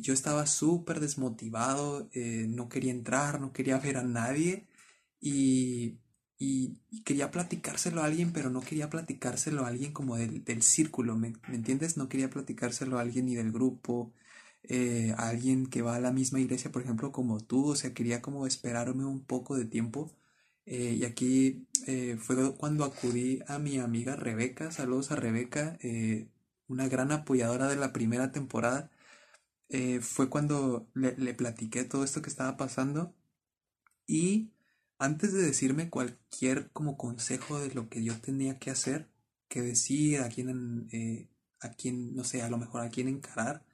[0.02, 4.67] yo estaba súper desmotivado, eh, no quería entrar, no quería ver a nadie
[5.19, 5.99] y,
[7.06, 11.97] quería platicárselo a alguien, pero no quería platicárselo a alguien como del, círculo, ¿me, entiendes?
[11.97, 14.13] No quería platicárselo a alguien ni del grupo,
[14.63, 17.93] eh, a alguien que va a la misma iglesia, por ejemplo, como tú, o sea,
[17.93, 20.12] quería como esperarme un poco de tiempo.
[20.69, 21.67] Eh, y aquí
[22.19, 25.77] fue cuando acudí a mi amiga Rebeca, saludos a Rebeca,
[26.67, 28.91] una gran apoyadora de la primera temporada.
[29.69, 33.15] Eh, fue cuando le, le, platiqué todo esto que estaba pasando.
[34.08, 34.53] Y
[34.99, 39.10] antes de decirme cualquier como consejo de lo que yo tenía que hacer,
[39.47, 41.29] que decir, a quién, eh,
[41.62, 43.65] a quién, no sé, a lo mejor a quién encarar,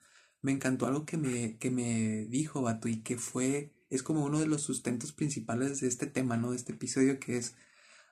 [0.42, 4.40] me encantó algo que me, que me dijo Bato y que fue, es como uno
[4.40, 6.52] de los sustentos principales de este tema, ¿no?
[6.52, 7.56] De este episodio que es,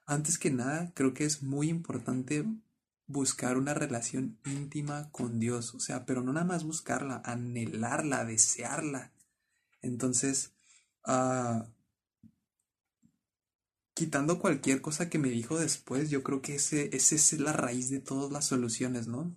[0.05, 2.45] antes que nada, creo que es muy importante
[3.07, 9.11] buscar una relación íntima con Dios, o sea, pero no nada más buscarla, anhelarla, desearla.
[9.81, 10.53] Entonces,
[11.05, 11.63] uh,
[13.93, 17.89] quitando cualquier cosa que me dijo después, yo creo que ese, ese es la raíz
[17.89, 19.35] de todas las soluciones, ¿no?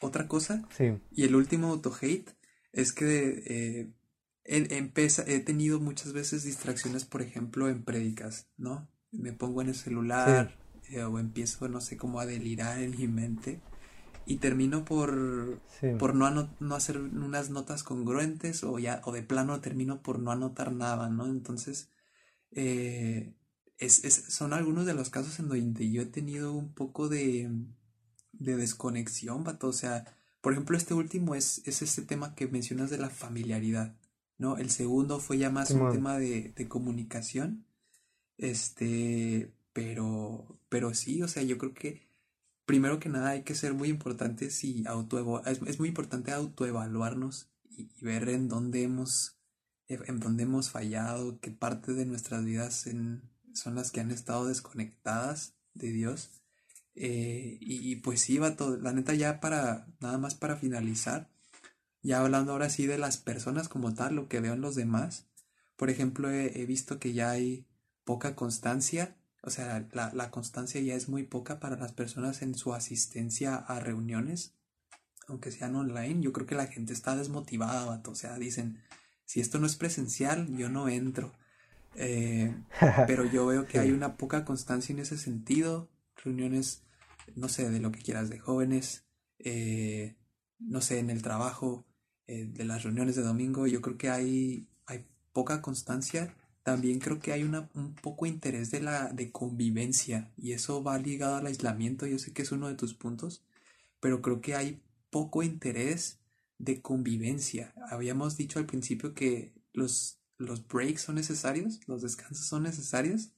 [0.00, 0.98] Otra cosa, sí.
[1.10, 2.30] y el último auto-hate,
[2.72, 3.92] es que eh,
[4.46, 8.88] he tenido muchas veces distracciones, por ejemplo, en prédicas, ¿no?
[9.10, 10.56] Me pongo en el celular.
[10.88, 13.60] Eh, o empiezo, no sé, cómo a delirar en mi mente
[14.24, 15.60] y termino por,
[15.98, 20.32] por no, no hacer unas notas congruentes o ya o de plano termino por no
[20.32, 21.26] anotar nada, ¿no?
[21.26, 21.90] Entonces,
[22.50, 23.34] eh,
[23.78, 27.50] es, es, son algunos de los casos en donde yo he tenido un poco de,
[28.32, 29.68] de desconexión, vato.
[29.68, 30.04] O sea,
[30.40, 33.96] por ejemplo, este último es, es este tema que mencionas de la familiaridad,
[34.38, 34.58] ¿no?
[34.58, 37.66] El segundo fue ya más un tema de, de comunicación.
[38.38, 42.06] Este, pero, pero sí, o sea, yo creo que
[42.66, 47.50] primero que nada hay que ser muy importantes y auto es, es muy importante autoevaluarnos
[47.70, 49.38] y, ver en dónde hemos
[49.88, 52.88] en dónde hemos fallado, qué parte de nuestras vidas
[53.52, 56.42] son las que han estado desconectadas de Dios.
[56.96, 61.30] Eh, y, pues sí, va todo, la neta ya para, nada más para finalizar,
[62.06, 65.26] ya hablando ahora sí de las personas como tal, lo que veo en los demás.
[65.76, 67.66] Por ejemplo, he visto que ya hay
[68.04, 69.16] poca constancia
[69.46, 73.78] o sea, la, constancia ya es muy poca para las personas en su asistencia a
[73.78, 74.56] reuniones,
[75.28, 76.20] aunque sean online.
[76.20, 78.82] Yo creo que la gente está desmotivada, O sea, dicen,
[79.24, 81.32] si esto no es presencial, yo no entro.
[81.94, 82.56] Eh,
[83.06, 85.92] pero yo veo que hay una poca constancia en ese sentido.
[86.24, 86.82] Reuniones,
[87.36, 89.04] no sé, de lo que quieras, de jóvenes,
[89.38, 90.16] eh,
[90.58, 91.86] no sé, en el trabajo,
[92.28, 96.34] eh, de las reuniones de domingo, yo creo que hay, hay poca constancia.
[96.62, 100.98] También creo que hay una, un poco interés de la de convivencia y eso va
[100.98, 102.06] ligado al aislamiento.
[102.06, 103.44] Yo sé que es uno de tus puntos,
[104.00, 106.18] pero creo que hay poco interés
[106.58, 107.74] de convivencia.
[107.90, 113.30] Habíamos dicho al principio que los, los breaks son necesarios, los descansos son necesarios,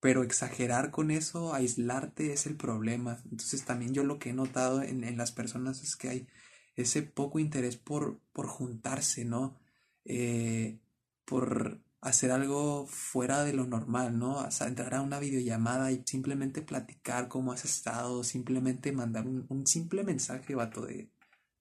[0.00, 3.20] pero exagerar con eso, aislarte es el problema.
[3.24, 6.28] Entonces también yo lo que he notado en, en las personas es que hay
[6.82, 9.56] ese poco interés por, por juntarse, ¿no?
[10.04, 10.78] Eh,
[11.24, 14.38] por hacer algo fuera de lo normal, ¿no?
[14.38, 19.66] O sea, entrar a una videollamada y simplemente platicar cómo has estado, simplemente mandar un,
[19.66, 21.10] simple mensaje, vato, de,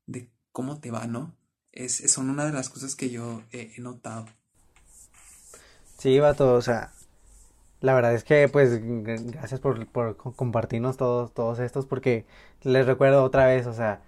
[0.06, 1.36] de cómo te va, ¿no?
[1.72, 4.26] Es, son una de las cosas que yo he, he notado.
[5.98, 6.94] Sí, vato, o sea,
[7.82, 12.26] la verdad es que, pues, gracias por, por compartirnos todos, todos estos, porque
[12.62, 14.02] les recuerdo otra vez, o sea,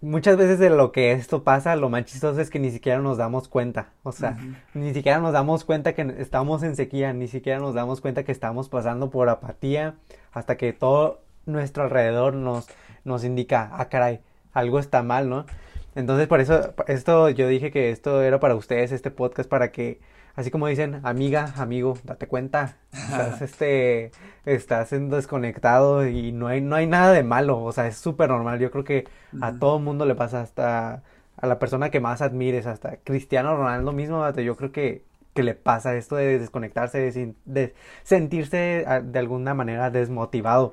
[0.00, 3.18] muchas veces de lo que esto pasa, lo más chistoso es que ni siquiera nos
[3.18, 4.38] damos cuenta, o sea,
[4.74, 8.32] ni siquiera nos damos cuenta que estamos en sequía, ni siquiera nos damos cuenta que
[8.32, 9.96] estamos pasando por apatía,
[10.32, 12.68] hasta que todo nuestro alrededor nos,
[13.04, 14.20] nos indica, ah, caray,
[14.52, 15.46] algo está mal, ¿no?
[15.94, 20.00] Entonces, por eso, esto yo dije que esto era para ustedes, este podcast, para que
[20.38, 24.12] así como dicen, amiga, amigo, date cuenta, estás, este,
[24.44, 28.60] estás desconectado y no hay, no hay nada de malo, o sea, es súper normal,
[28.60, 29.08] yo creo que
[29.40, 31.02] a todo mundo le pasa, hasta
[31.36, 35.54] a la persona que más admires, hasta Cristiano Ronaldo mismo, yo creo que, que le
[35.54, 37.74] pasa esto de desconectarse, de, de
[38.04, 40.72] sentirse ah, de alguna manera desmotivado.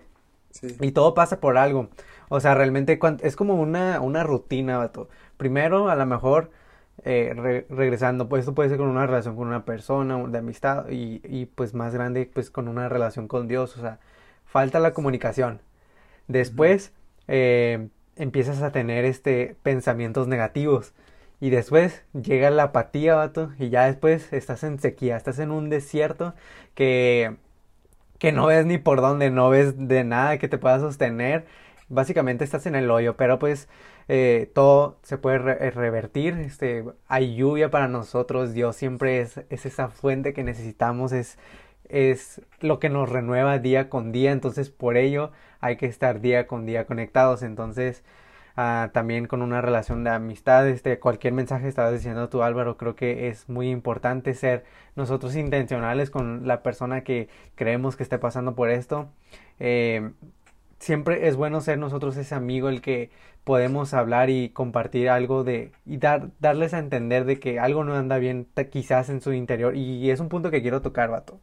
[0.80, 1.90] Y todo pasa por algo.
[2.30, 5.10] O sea, realmente es como una, una rutina, vato.
[5.38, 6.52] Primero, a lo mejor
[7.04, 11.22] eh, regresando, pues esto puede ser con una relación con una persona, de amistad y,
[11.24, 14.00] y, pues más grande, pues con una relación con Dios, o sea,
[14.46, 15.62] falta la comunicación.
[16.28, 16.94] Después
[17.28, 20.94] eh, empiezas a tener este pensamientos negativos
[21.40, 25.70] y después llega la apatía, vato, y ya después estás en sequía, estás en un
[25.70, 26.34] desierto
[26.76, 27.38] que
[28.20, 31.46] que no ves ni por dónde, no ves de nada que te pueda sostener.
[31.90, 33.68] Básicamente estás en el hoyo, pero pues
[34.08, 39.66] eh, todo se puede eh, revertir, este, hay lluvia para nosotros, Dios siempre es, es,
[39.66, 41.40] esa fuente que necesitamos, es,
[41.90, 46.48] es lo que nos renueva día con día, entonces por ello hay que estar día
[46.48, 48.04] con día conectados, entonces
[48.56, 52.96] ah, también con una relación de amistad, este, cualquier mensaje estabas diciendo tú Álvaro, creo
[52.96, 54.66] que es muy importante ser
[54.96, 59.10] nosotros intencionales con la persona que creemos que esté pasando por esto.
[59.60, 60.12] Eh,
[60.80, 63.10] siempre es bueno ser nosotros ese amigo el que
[63.44, 67.96] podemos hablar y compartir algo de y dar darles a entender de que algo no
[67.96, 71.40] anda bien quizás en su interior y es un punto que quiero tocar vato.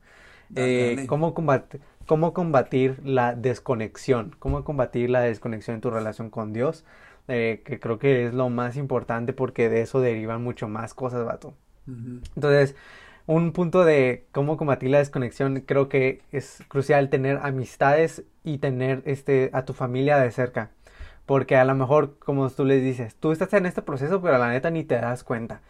[0.55, 6.53] Eh, cómo combatir cómo combatir la desconexión cómo combatir la desconexión en tu relación con
[6.53, 6.85] Dios
[7.29, 11.25] eh, que creo que es lo más importante porque de eso derivan mucho más cosas
[11.25, 11.55] vato.
[11.87, 12.77] Entonces
[13.27, 19.03] un punto de cómo combatir la desconexión, creo que es crucial tener amistades y tener
[19.07, 20.71] este a tu familia de cerca.
[21.27, 24.51] Porque a lo mejor, como tú les dices, tú estás en este proceso, pero la
[24.51, 25.61] neta ni te das cuenta.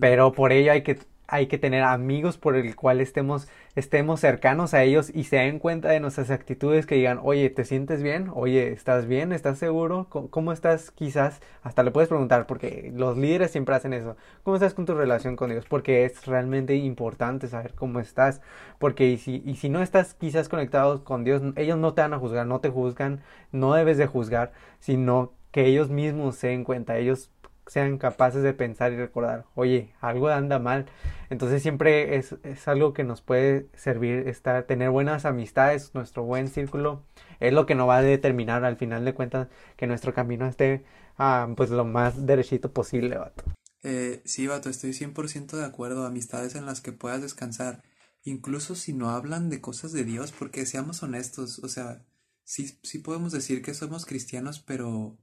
[0.00, 0.98] Pero por ello hay que
[1.34, 5.58] hay que tener amigos por el cual estemos, estemos cercanos a ellos y se den
[5.58, 8.30] cuenta de nuestras actitudes que digan, oye, ¿te sientes bien?
[8.32, 9.32] Oye, ¿estás bien?
[9.32, 10.06] ¿Estás seguro?
[10.08, 10.92] ¿Cómo, estás?
[10.92, 14.16] Quizás hasta le puedes preguntar, porque los líderes siempre hacen eso.
[14.44, 15.64] ¿Cómo estás con tu relación con Dios?
[15.68, 18.40] Porque es realmente importante saber cómo estás.
[18.78, 22.14] Porque y si, y si no estás quizás conectado con Dios, ellos no te van
[22.14, 26.62] a juzgar, no te juzgan, no debes de juzgar, sino que ellos mismos se den
[26.62, 27.32] cuenta, ellos
[27.66, 30.86] sean capaces de pensar y recordar, oye, algo anda mal.
[31.30, 36.48] Entonces siempre es, es, algo que nos puede servir estar, tener buenas amistades, nuestro buen
[36.48, 37.02] círculo,
[37.40, 40.84] es lo que nos va a determinar al final de cuentas que nuestro camino esté
[41.18, 43.44] ah, pues lo más derechito posible, vato.
[43.82, 47.82] Eh, sí, vato, estoy 100% de acuerdo, amistades en las que puedas descansar,
[48.22, 52.04] incluso si no hablan de cosas de Dios, porque seamos honestos, o sea,
[52.44, 55.18] sí, sí podemos decir que somos cristianos, pero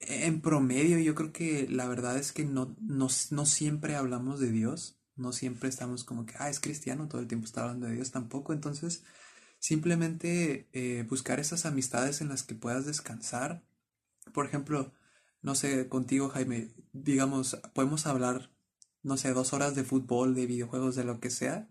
[0.00, 4.50] en promedio yo creo que la verdad es que no, no, no, siempre hablamos de
[4.50, 7.94] Dios, no siempre estamos como que, ah, es cristiano, todo el tiempo está hablando de
[7.94, 9.04] Dios tampoco, entonces
[9.58, 13.64] simplemente eh, buscar esas amistades en las que puedas descansar.
[14.32, 14.92] Por ejemplo,
[15.42, 18.50] no sé, contigo Jaime, digamos, podemos hablar,
[19.02, 21.68] no sé, dos horas de fútbol, de videojuegos, de lo que sea,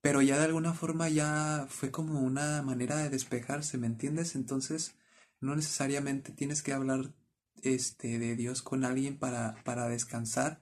[0.00, 4.34] pero ya de alguna forma ya fue como una manera de despejarse, ¿me entiendes?
[4.36, 4.94] Entonces,
[5.40, 7.12] no necesariamente tienes que hablar
[7.62, 10.60] este, de Dios con alguien para, para descansar.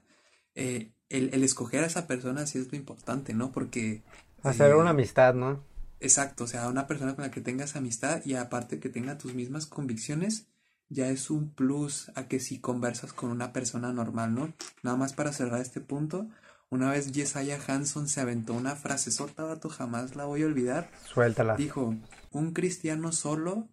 [0.55, 3.51] eh, el, el, escoger a esa persona sí es lo importante, ¿no?
[3.51, 4.03] Porque...
[4.43, 5.63] Hacer eh, una amistad, ¿no?
[5.99, 9.33] Exacto, o sea, una persona con la que tengas amistad y aparte que tenga tus
[9.33, 10.47] mismas convicciones,
[10.89, 14.53] ya es un plus a que si conversas con una persona normal, ¿no?
[14.83, 16.27] Nada más para cerrar este punto,
[16.69, 20.91] una vez Jesiah Hanson se aventó una frase sota, vato, jamás la voy a olvidar.
[21.05, 21.55] Suéltala.
[21.55, 21.95] Dijo,
[22.31, 23.69] un cristiano solo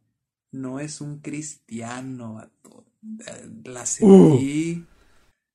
[0.51, 2.87] no es un cristiano, vato.
[3.27, 4.85] Eh, La sentí,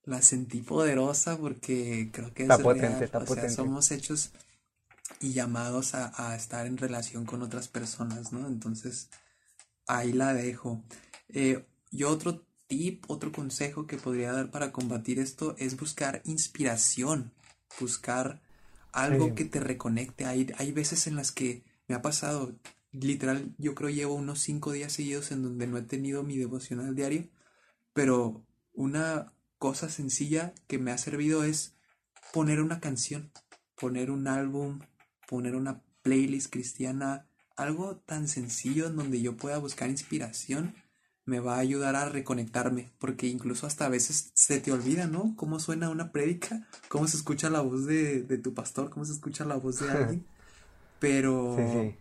[0.05, 3.03] la sentí poderosa porque creo que es Está potente, real.
[3.03, 4.31] está o sea, somos hechos
[5.19, 8.47] y llamados a, a estar en relación con otras personas, ¿no?
[8.47, 9.09] Entonces,
[9.88, 10.83] ahí la dejo.
[11.29, 17.31] Eh, yo otro tip, otro consejo que podría dar para combatir esto es buscar inspiración,
[17.79, 18.41] buscar
[18.91, 19.35] algo Sí.
[19.35, 20.25] que te reconecte.
[20.25, 22.53] Hay, hay veces en las que me ha pasado,
[22.91, 26.95] literal, yo creo llevo unos cinco días seguidos en donde no he tenido mi devocional
[26.95, 27.27] diario,
[27.99, 31.73] pero una cosa sencilla que me ha servido es
[32.31, 33.29] poner una canción,
[33.75, 34.79] poner un álbum,
[35.27, 40.75] poner una playlist cristiana, algo tan sencillo en donde yo pueda buscar inspiración
[41.25, 45.33] me va a ayudar a reconectarme, porque incluso hasta a veces se te olvida, ¿no?
[45.35, 49.12] Cómo suena una prédica, cómo se escucha la voz de, de tu pastor, cómo se
[49.12, 50.25] escucha la voz de alguien,
[50.99, 51.95] pero Sí, sí.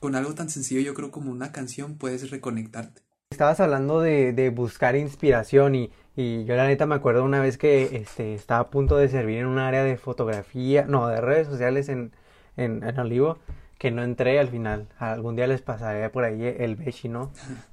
[0.00, 3.11] con algo tan sencillo yo creo como una canción puedes reconectarte.
[3.32, 7.56] Estabas hablando de, de buscar inspiración y, y yo la neta me acuerdo una vez
[7.56, 11.46] que este, estaba a punto de servir en un área de fotografía, no, de redes
[11.48, 12.12] sociales en,
[12.58, 13.38] en, en Olivo,
[13.78, 14.86] que no entré al final.
[14.98, 17.30] Algún día les pasaré por ahí el Bechi, ¿no?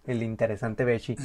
[0.08, 1.18] El interesante Bechi.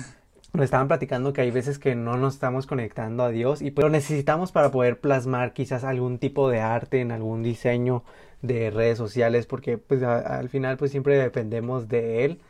[0.52, 3.84] Nos estaban platicando que hay veces que no nos estamos conectando a Dios y pues
[3.84, 8.02] lo necesitamos para poder plasmar quizás algún tipo de arte en algún diseño
[8.42, 12.40] de redes sociales porque pues a- al final pues siempre dependemos de Él.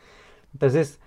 [0.53, 0.99] Entonces,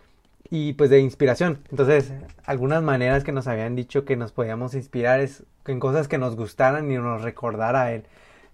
[0.50, 1.60] y pues de inspiración.
[1.70, 2.12] Entonces,
[2.44, 6.36] algunas maneras que nos habían dicho que nos podíamos inspirar es en cosas que nos
[6.36, 8.04] gustaran y nos recordara a él.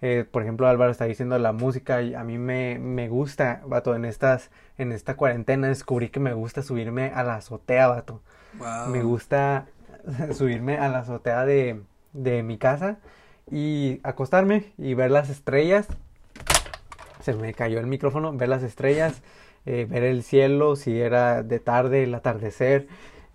[0.03, 3.95] Eh, por ejemplo, Álvaro está diciendo la música y a mí me, me gusta, vato,
[3.95, 8.21] en estas, en esta cuarentena descubrí que me gusta subirme a la azotea, vato.
[8.59, 8.89] Wow.
[8.89, 9.67] Me gusta
[10.33, 11.81] subirme a la azotea de,
[12.13, 12.99] de mi casa
[13.51, 15.87] y acostarme y ver las estrellas.
[17.21, 19.23] Se me cayó el micrófono, ver las estrellas,
[19.67, 22.87] eh, ver el cielo, si era de tarde, el atardecer.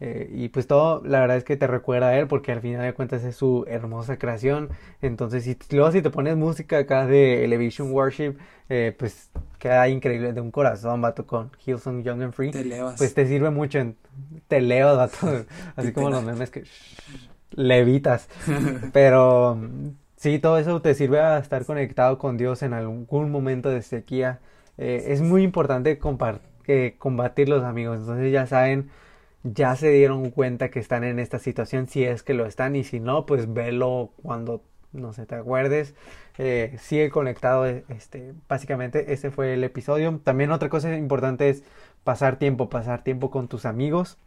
[0.02, 2.82] eh, y pues todo, la verdad es que te recuerda a él porque al final
[2.84, 4.70] de cuentas es su hermosa creación.
[5.02, 8.36] Entonces, si, luego si te pones música acá de Elevation Worship,
[8.70, 12.96] eh, pues queda increíble de un corazón, vato, con Hillsong Young and Free Te elevas.
[12.98, 13.98] pues te sirve mucho en
[14.48, 15.18] te leo vato
[15.76, 16.64] así como los memes que
[17.52, 18.30] levitas
[18.92, 23.70] pero mm, sí todo eso te sirve a estar conectado con Dios en algún momento
[23.70, 24.40] de sequía
[24.80, 28.00] Eh, es muy importante compar- que combatir los amigos.
[28.00, 28.90] Entonces ya saben
[29.44, 32.84] ya se dieron cuenta que están en esta situación si es que lo están y
[32.84, 34.62] si no pues velo cuando
[34.94, 35.96] no sé te acuerdes.
[36.38, 40.20] Eh, sigue conectado eh, este básicamente ese fue el episodio.
[40.24, 41.64] También otra cosa importante es
[42.04, 44.18] pasar tiempo, pasar tiempo con tus amigos.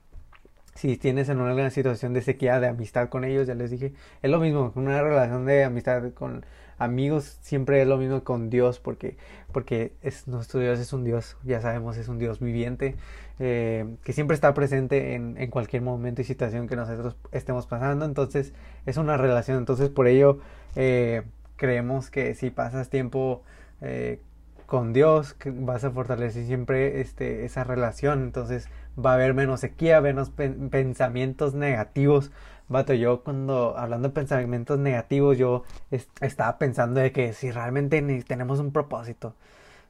[0.75, 4.31] Si tienes en una situación de sequía, de amistad con ellos, ya les dije, es
[4.31, 6.47] lo mismo, una relación de amistad con
[6.83, 9.17] amigos siempre es lo mismo con Dios, porque,
[9.53, 12.97] porque es, nuestro Dios es un Dios, ya sabemos, es un Dios viviente,
[13.39, 18.05] eh, que siempre está presente en, en cualquier momento y situación que nosotros estemos pasando,
[18.05, 18.53] entonces
[18.87, 20.39] es una relación, entonces por ello
[20.77, 21.23] eh,
[21.57, 23.43] creemos que si pasas tiempo
[23.81, 24.21] eh,
[24.67, 30.01] con Dios, vas a fortalecer siempre este, esa relación, entonces va a haber menos sequía,
[30.01, 32.31] menos pen- pensamientos negativos.
[32.73, 38.01] Vato, yo cuando hablando de pensamientos negativos, yo es- estaba pensando de que si realmente
[38.27, 39.35] tenemos un propósito,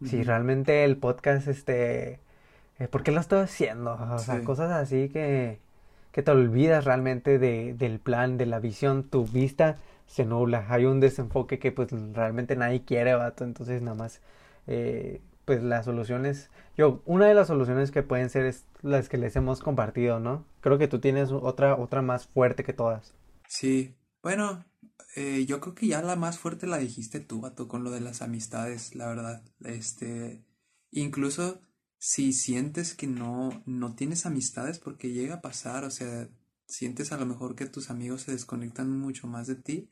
[0.05, 2.19] si realmente el podcast, este,
[2.79, 3.93] eh, ¿por qué lo estoy haciendo?
[3.95, 4.45] O sea, Sí.
[4.45, 5.61] cosas así que,
[6.11, 9.77] que te olvidas realmente de, del plan, de la visión, tu vista
[10.09, 14.21] se nubla, hay un desenfoque que pues realmente nadie quiere, vato, entonces nada más
[14.67, 19.19] eh, pues las soluciones, yo, una de las soluciones que pueden ser es las que
[19.19, 20.47] les hemos compartido, ¿no?
[20.61, 23.15] Creo que tú tienes otra, otra más fuerte que todas.
[23.49, 24.65] Sí, bueno,
[25.17, 28.01] eh, yo creo que ya la más fuerte la dijiste tú, vato, con lo de
[28.01, 29.43] las amistades, la verdad.
[29.65, 30.45] Este,
[30.91, 31.61] incluso
[31.99, 36.29] si sientes que no, no tienes amistades, porque llega a pasar, o sea,
[36.67, 39.91] sientes a lo mejor que tus amigos se desconectan mucho más de ti.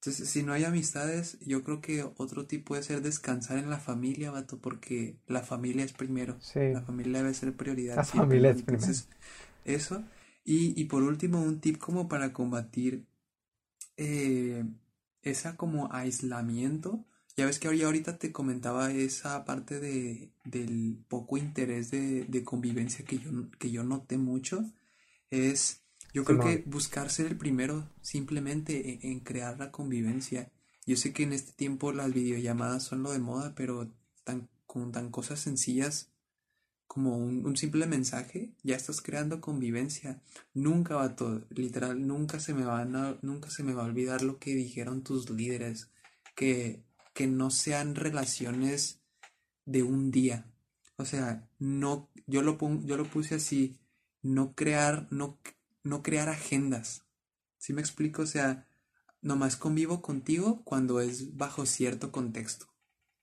[0.00, 3.78] Entonces, si no hay amistades, yo creo que otro tip puede ser descansar en la
[3.78, 6.40] familia, vato, porque la familia es primero.
[6.40, 6.60] Sí.
[6.72, 8.92] La familia debe ser prioridad La siempre, familia es primero.
[8.92, 9.08] Entonces,
[9.64, 10.04] eso.
[10.44, 13.06] Y, y por último, un tip como para combatir
[13.96, 14.64] eh,
[15.22, 17.04] esa como aislamiento.
[17.36, 22.44] Ya ves que ahori- ahorita te comentaba esa parte de, del poco interés de, de
[22.44, 24.64] convivencia que yo, que yo noté mucho.
[25.30, 30.50] Es Yo creo que buscar ser el primero simplemente en, en, crear la convivencia.
[30.86, 33.92] Yo sé que en este tiempo las videollamadas son lo de moda, pero
[34.24, 36.10] tan, con tan cosas sencillas
[36.90, 40.20] como un, simple mensaje, ya estás creando convivencia.
[40.54, 44.22] Nunca va todo, literal, nunca se me va a, nunca se me va a olvidar
[44.22, 45.88] lo que dijeron tus líderes,
[46.34, 46.82] que,
[47.14, 49.02] que no sean relaciones
[49.66, 50.50] de un día.
[50.96, 53.78] O sea, no, yo lo, yo lo puse así,
[54.20, 55.38] no crear, no,
[55.82, 57.04] no crear agendas.
[57.58, 58.22] ¿Sí me explico?
[58.22, 58.66] O sea,
[59.22, 62.66] nomás convivo contigo cuando es bajo cierto contexto.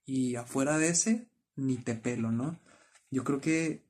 [0.06, 2.60] Y afuera de ese, ni te pelo, ¿no?
[3.10, 3.86] Yo creo que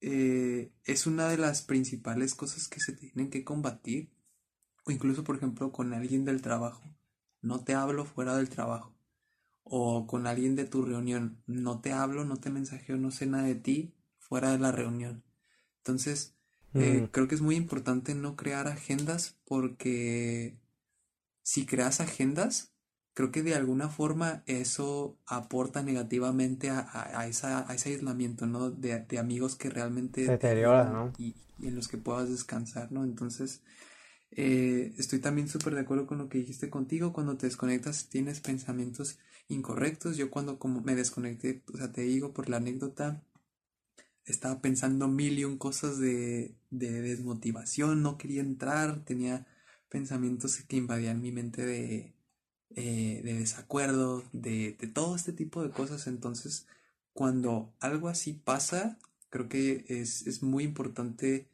[0.00, 4.12] eh, es una de las principales cosas que se tienen que combatir.
[4.84, 6.82] O incluso, por ejemplo, con alguien del trabajo.
[7.40, 8.94] No te hablo fuera del trabajo.
[9.62, 11.42] O con alguien de tu reunión.
[11.46, 15.24] No te hablo, no te mensajeo, no sé nada de ti fuera de la reunión.
[15.78, 16.33] Entonces,
[16.74, 17.06] eh, mm.
[17.06, 20.58] creo que es muy importante no crear agendas porque
[21.42, 22.74] si creas agendas,
[23.14, 28.70] creo que de alguna forma eso aporta negativamente a, a, esa, a ese aislamiento, ¿no?
[28.70, 30.26] De, de amigos que realmente...
[30.26, 31.12] Deteriora, ¿no?
[31.18, 33.04] Y, en los que puedas descansar, ¿no?
[33.04, 33.62] Entonces,
[34.32, 38.40] eh, estoy también súper de acuerdo con lo que dijiste contigo, cuando te desconectas tienes
[38.40, 43.22] pensamientos incorrectos, yo cuando como me desconecté, o sea, te digo por la anécdota,
[44.26, 49.46] estaba pensando mil y un cosas de, de desmotivación, no quería entrar, tenía
[49.88, 52.14] pensamientos que invadían mi mente de
[52.76, 56.08] eh, de desacuerdo, de, de, todo este tipo de cosas.
[56.08, 56.66] Entonces,
[57.12, 58.98] cuando algo así pasa,
[59.30, 61.48] creo que es, es muy importante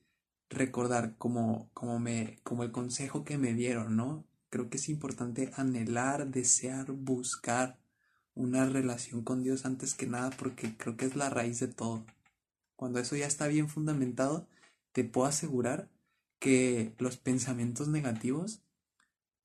[0.48, 4.24] recordar como, como, me, como el consejo que me dieron, ¿no?
[4.48, 7.78] Creo que es importante anhelar, desear, buscar
[8.34, 12.04] una relación con Dios antes que nada porque creo que es la raíz de todo.
[12.80, 14.46] Cuando eso ya está bien fundamentado,
[14.92, 15.90] te puedo asegurar
[16.38, 18.62] que los pensamientos negativos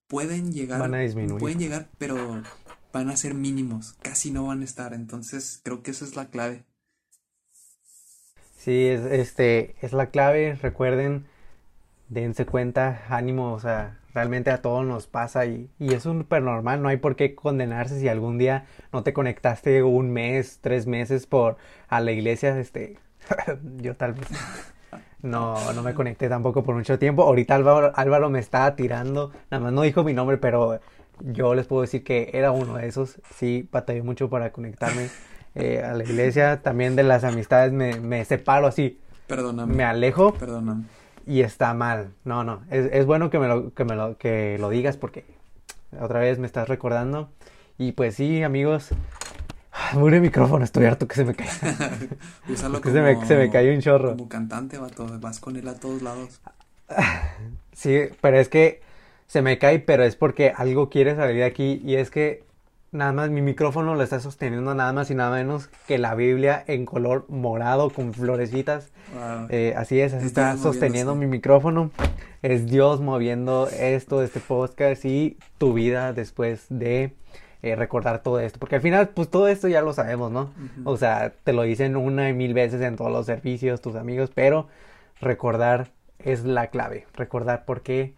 [0.07, 1.41] pueden llegar, van a disminuir.
[1.41, 2.15] pueden llegar, pero
[2.93, 6.29] van a ser mínimos, casi no van a estar, entonces creo que esa es la
[6.29, 6.63] clave.
[8.55, 11.25] Sí, es, este, es la clave, recuerden,
[12.07, 16.81] dense cuenta, ánimo, o sea, realmente a todos nos pasa y, y es súper normal,
[16.81, 21.27] no hay por qué condenarse si algún día no te conectaste un mes, tres meses
[21.27, 21.57] por
[21.89, 22.97] a la iglesia, este,
[23.77, 24.27] yo tal vez
[25.21, 27.23] no, no me conecté tampoco por mucho tiempo.
[27.23, 29.31] Ahorita Álvaro, Álvaro me estaba tirando.
[29.49, 30.79] Nada más no dijo mi nombre, pero
[31.19, 33.19] yo les puedo decir que era uno de esos.
[33.33, 35.09] Sí, batallé mucho para conectarme
[35.55, 36.61] eh, a la iglesia.
[36.61, 38.99] También de las amistades me, me separo así.
[39.27, 39.73] Perdóname.
[39.73, 40.33] Me alejo.
[40.33, 40.83] Perdóname.
[41.25, 42.11] Y está mal.
[42.23, 42.61] No, no.
[42.69, 45.25] Es, es bueno que me, lo, que me lo, que lo digas porque
[45.99, 47.29] otra vez me estás recordando.
[47.77, 48.91] Y pues sí, amigos,
[49.93, 51.47] Murió el micrófono, estoy harto que se me cae.
[52.49, 54.11] Úsalo como, se, me, se me cayó un chorro.
[54.11, 56.41] Como cantante, vato, vas con él a todos lados.
[57.73, 58.81] Sí, pero es que
[59.27, 62.45] se me cae, pero es porque algo quiere salir de aquí y es que
[62.95, 66.63] nada más mi micrófono lo está sosteniendo nada más y nada menos que la Biblia
[66.67, 68.91] en color morado con florecitas.
[69.49, 71.91] Eh, así es, así está sosteniendo mi micrófono.
[72.41, 77.13] Es Dios moviendo esto, este podcast y tu vida después de
[77.65, 78.59] eh, recordar todo esto.
[78.59, 80.51] Porque al final, pues todo esto ya lo sabemos, ¿no?
[80.83, 84.29] O sea, te lo dicen una y mil veces en todos los servicios, tus amigos,
[84.33, 84.67] pero
[85.19, 85.89] recordar
[86.19, 87.07] es la clave.
[87.15, 88.13] Recordar por qué,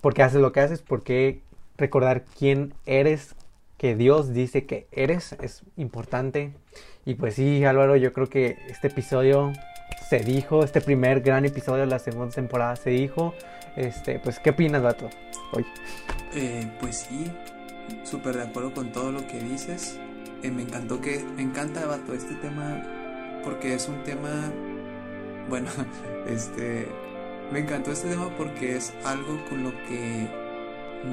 [0.00, 1.40] por qué haces lo que haces, por qué
[1.76, 3.34] recordar quién eres,
[3.78, 6.52] que Dios dice que eres, es importante.
[7.04, 9.52] Y pues sí, Álvaro, yo creo que este episodio
[10.08, 13.34] se dijo, este primer gran episodio de la segunda temporada se dijo.
[13.74, 15.10] Este, pues, ¿qué opinas, Vato?
[15.52, 15.66] Hoy.
[16.32, 17.30] Eh, pues sí,
[18.04, 19.98] súper de acuerdo con todo lo que dices.
[20.42, 22.82] Eh, me encantó que, me encanta, vato, este tema,
[23.42, 24.52] porque es un tema,
[25.48, 25.70] bueno,
[26.26, 26.88] este,
[27.52, 30.28] me encantó este tema porque es algo con lo que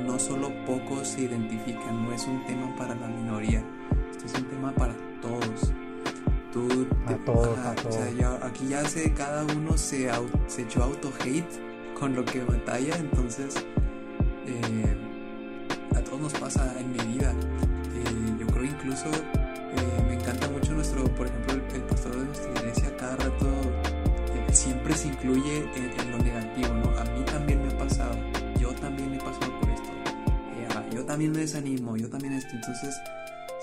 [0.05, 3.63] no solo pocos se identifican, no es un tema para la minoría,
[4.11, 5.74] este es un tema para todos.
[6.51, 7.95] Tú, a todos, a todos.
[7.95, 10.07] O sea, aquí ya se, cada uno se,
[10.45, 13.55] se echó auto-hate con lo que batalla, entonces...
[14.45, 15.03] Eh,
[16.24, 17.32] nos pasa en mi vida.
[17.32, 22.52] Eh, yo creo incluso eh, me encanta mucho nuestro, por ejemplo, el, pastor de nuestra
[22.52, 26.98] iglesia cada rato eh, siempre se incluye en, lo negativo, ¿no?
[26.98, 28.16] A mí también me ha pasado,
[28.60, 29.89] yo también he pasado por esto,
[30.76, 32.96] ah, yo también me desanimo, yo también esto, entonces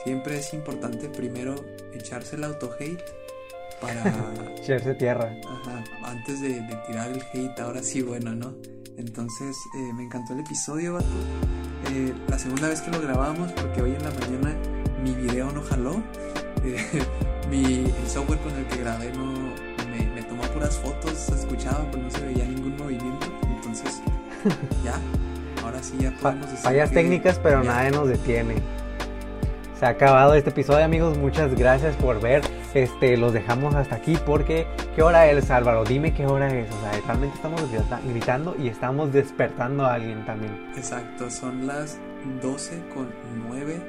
[0.05, 1.55] siempre es importante primero
[1.95, 3.03] echarse el auto-hate
[3.81, 4.03] para...
[4.61, 5.35] Echarse tierra.
[5.49, 8.55] Ajá, antes de, de, tirar el hate, ahora sí, bueno, ¿no?
[8.99, 9.57] Entonces,
[9.95, 11.07] me encantó el episodio, vato.
[11.93, 14.57] Eh, la segunda vez que lo grabamos, porque hoy en la mañana
[15.03, 16.03] mi video no jaló.
[16.62, 16.76] Eh,
[17.49, 19.32] mi, el software con el que grabé no
[20.14, 23.28] me, tomó puras fotos, se escuchaba, pero no se veía ningún movimiento.
[23.57, 24.03] Entonces,
[24.84, 25.01] ya,
[25.64, 26.59] ahora sí ya podemos decir.
[26.59, 27.72] Fallas técnicas, pero ya.
[27.72, 28.57] nadie nos detiene.
[29.78, 31.16] Se ha acabado este episodio, amigos.
[31.16, 32.43] Muchas gracias por ver.
[32.75, 35.85] Este, los dejamos hasta aquí porque ¿qué hora es, Álvaro?
[35.85, 36.68] Dime qué hora es.
[36.73, 40.53] O sea, realmente estamos grita- gritando y estamos despertando a alguien también.
[40.77, 41.99] Exacto, son las
[42.43, 43.09] 12 con
[43.49, 43.81] 9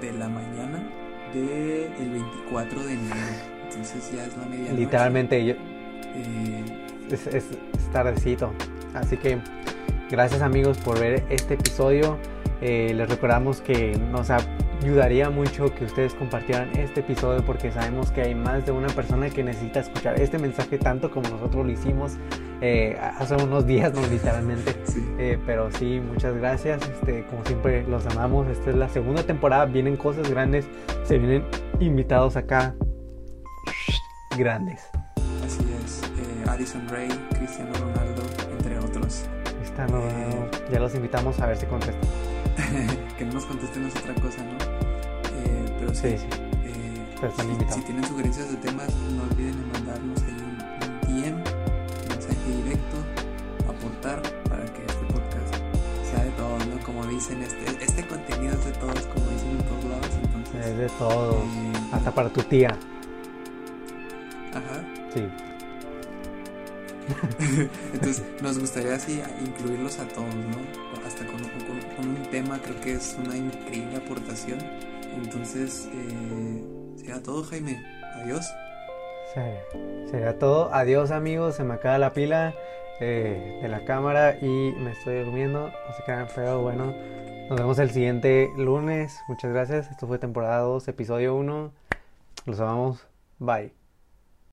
[0.00, 0.88] de la mañana
[1.34, 3.14] del 24 de enero.
[3.68, 4.74] Entonces ya es la medianoche.
[4.76, 5.54] Literalmente yo-
[6.12, 6.64] Eh,
[7.10, 8.52] es, es- es tardecito.
[8.94, 9.38] Así que
[10.10, 12.16] gracias amigos por ver este episodio.
[12.60, 14.28] Eh, les recordamos que nos
[14.80, 19.28] ayudaría mucho que ustedes compartieran este episodio porque sabemos que hay más de una persona
[19.28, 22.16] que necesita escuchar este mensaje tanto como nosotros lo hicimos
[22.62, 24.74] eh, hace unos días, no literalmente.
[24.84, 25.06] sí.
[25.18, 26.82] Eh, pero sí, muchas gracias.
[26.88, 28.48] Este, como siempre, los amamos.
[28.48, 29.64] Esta es la segunda temporada.
[29.64, 30.66] Vienen cosas grandes.
[31.04, 31.44] Se vienen
[31.78, 32.74] invitados acá.
[34.36, 34.82] Grandes.
[35.44, 36.02] Así es.
[36.02, 38.22] Eh, Addison Ray, Cristiano Ronaldo,
[38.52, 39.24] entre otros.
[39.62, 40.50] Están rodando.
[40.70, 42.00] Ya los invitamos a ver si contestan.
[43.18, 44.69] que no nos contesten es otra cosa, ¿no?
[45.80, 46.00] Pero sí.
[46.18, 46.26] Sí,
[46.64, 47.06] eh,
[47.68, 52.08] si, si tienen sugerencias de temas, no olviden en mandarnos ahí un, un DM, un
[52.08, 52.96] mensaje directo,
[53.68, 55.54] aportar para que este podcast
[56.10, 56.78] sea de todos, ¿no?
[56.84, 60.10] Como dicen, este, este contenido es de todos, como dicen en todos lados.
[60.22, 61.32] Entonces, Es de todo.
[61.42, 62.76] eh, Hasta para tu tía.
[64.54, 64.84] ajá.
[65.14, 65.22] Sí.
[67.92, 70.58] Entonces, nos gustaría así incluirlos a todos, ¿no?
[71.06, 74.58] Hasta con, con- con un tema, creo que es una increíble aportación.
[75.16, 76.64] Entonces, eh,
[76.96, 77.82] será todo, Jaime.
[78.16, 78.46] Adiós.
[80.10, 80.72] Sería todo.
[80.72, 81.56] Adiós amigos.
[81.56, 82.54] Se me acaba la pila
[83.00, 85.68] eh, de la cámara y me estoy durmiendo.
[85.68, 86.94] No se crean, pero bueno.
[87.48, 89.18] Nos vemos el siguiente lunes.
[89.28, 89.90] Muchas gracias.
[89.90, 91.72] Esto fue temporada 2, episodio 1.
[92.46, 93.06] Los amamos.
[93.38, 93.79] Bye.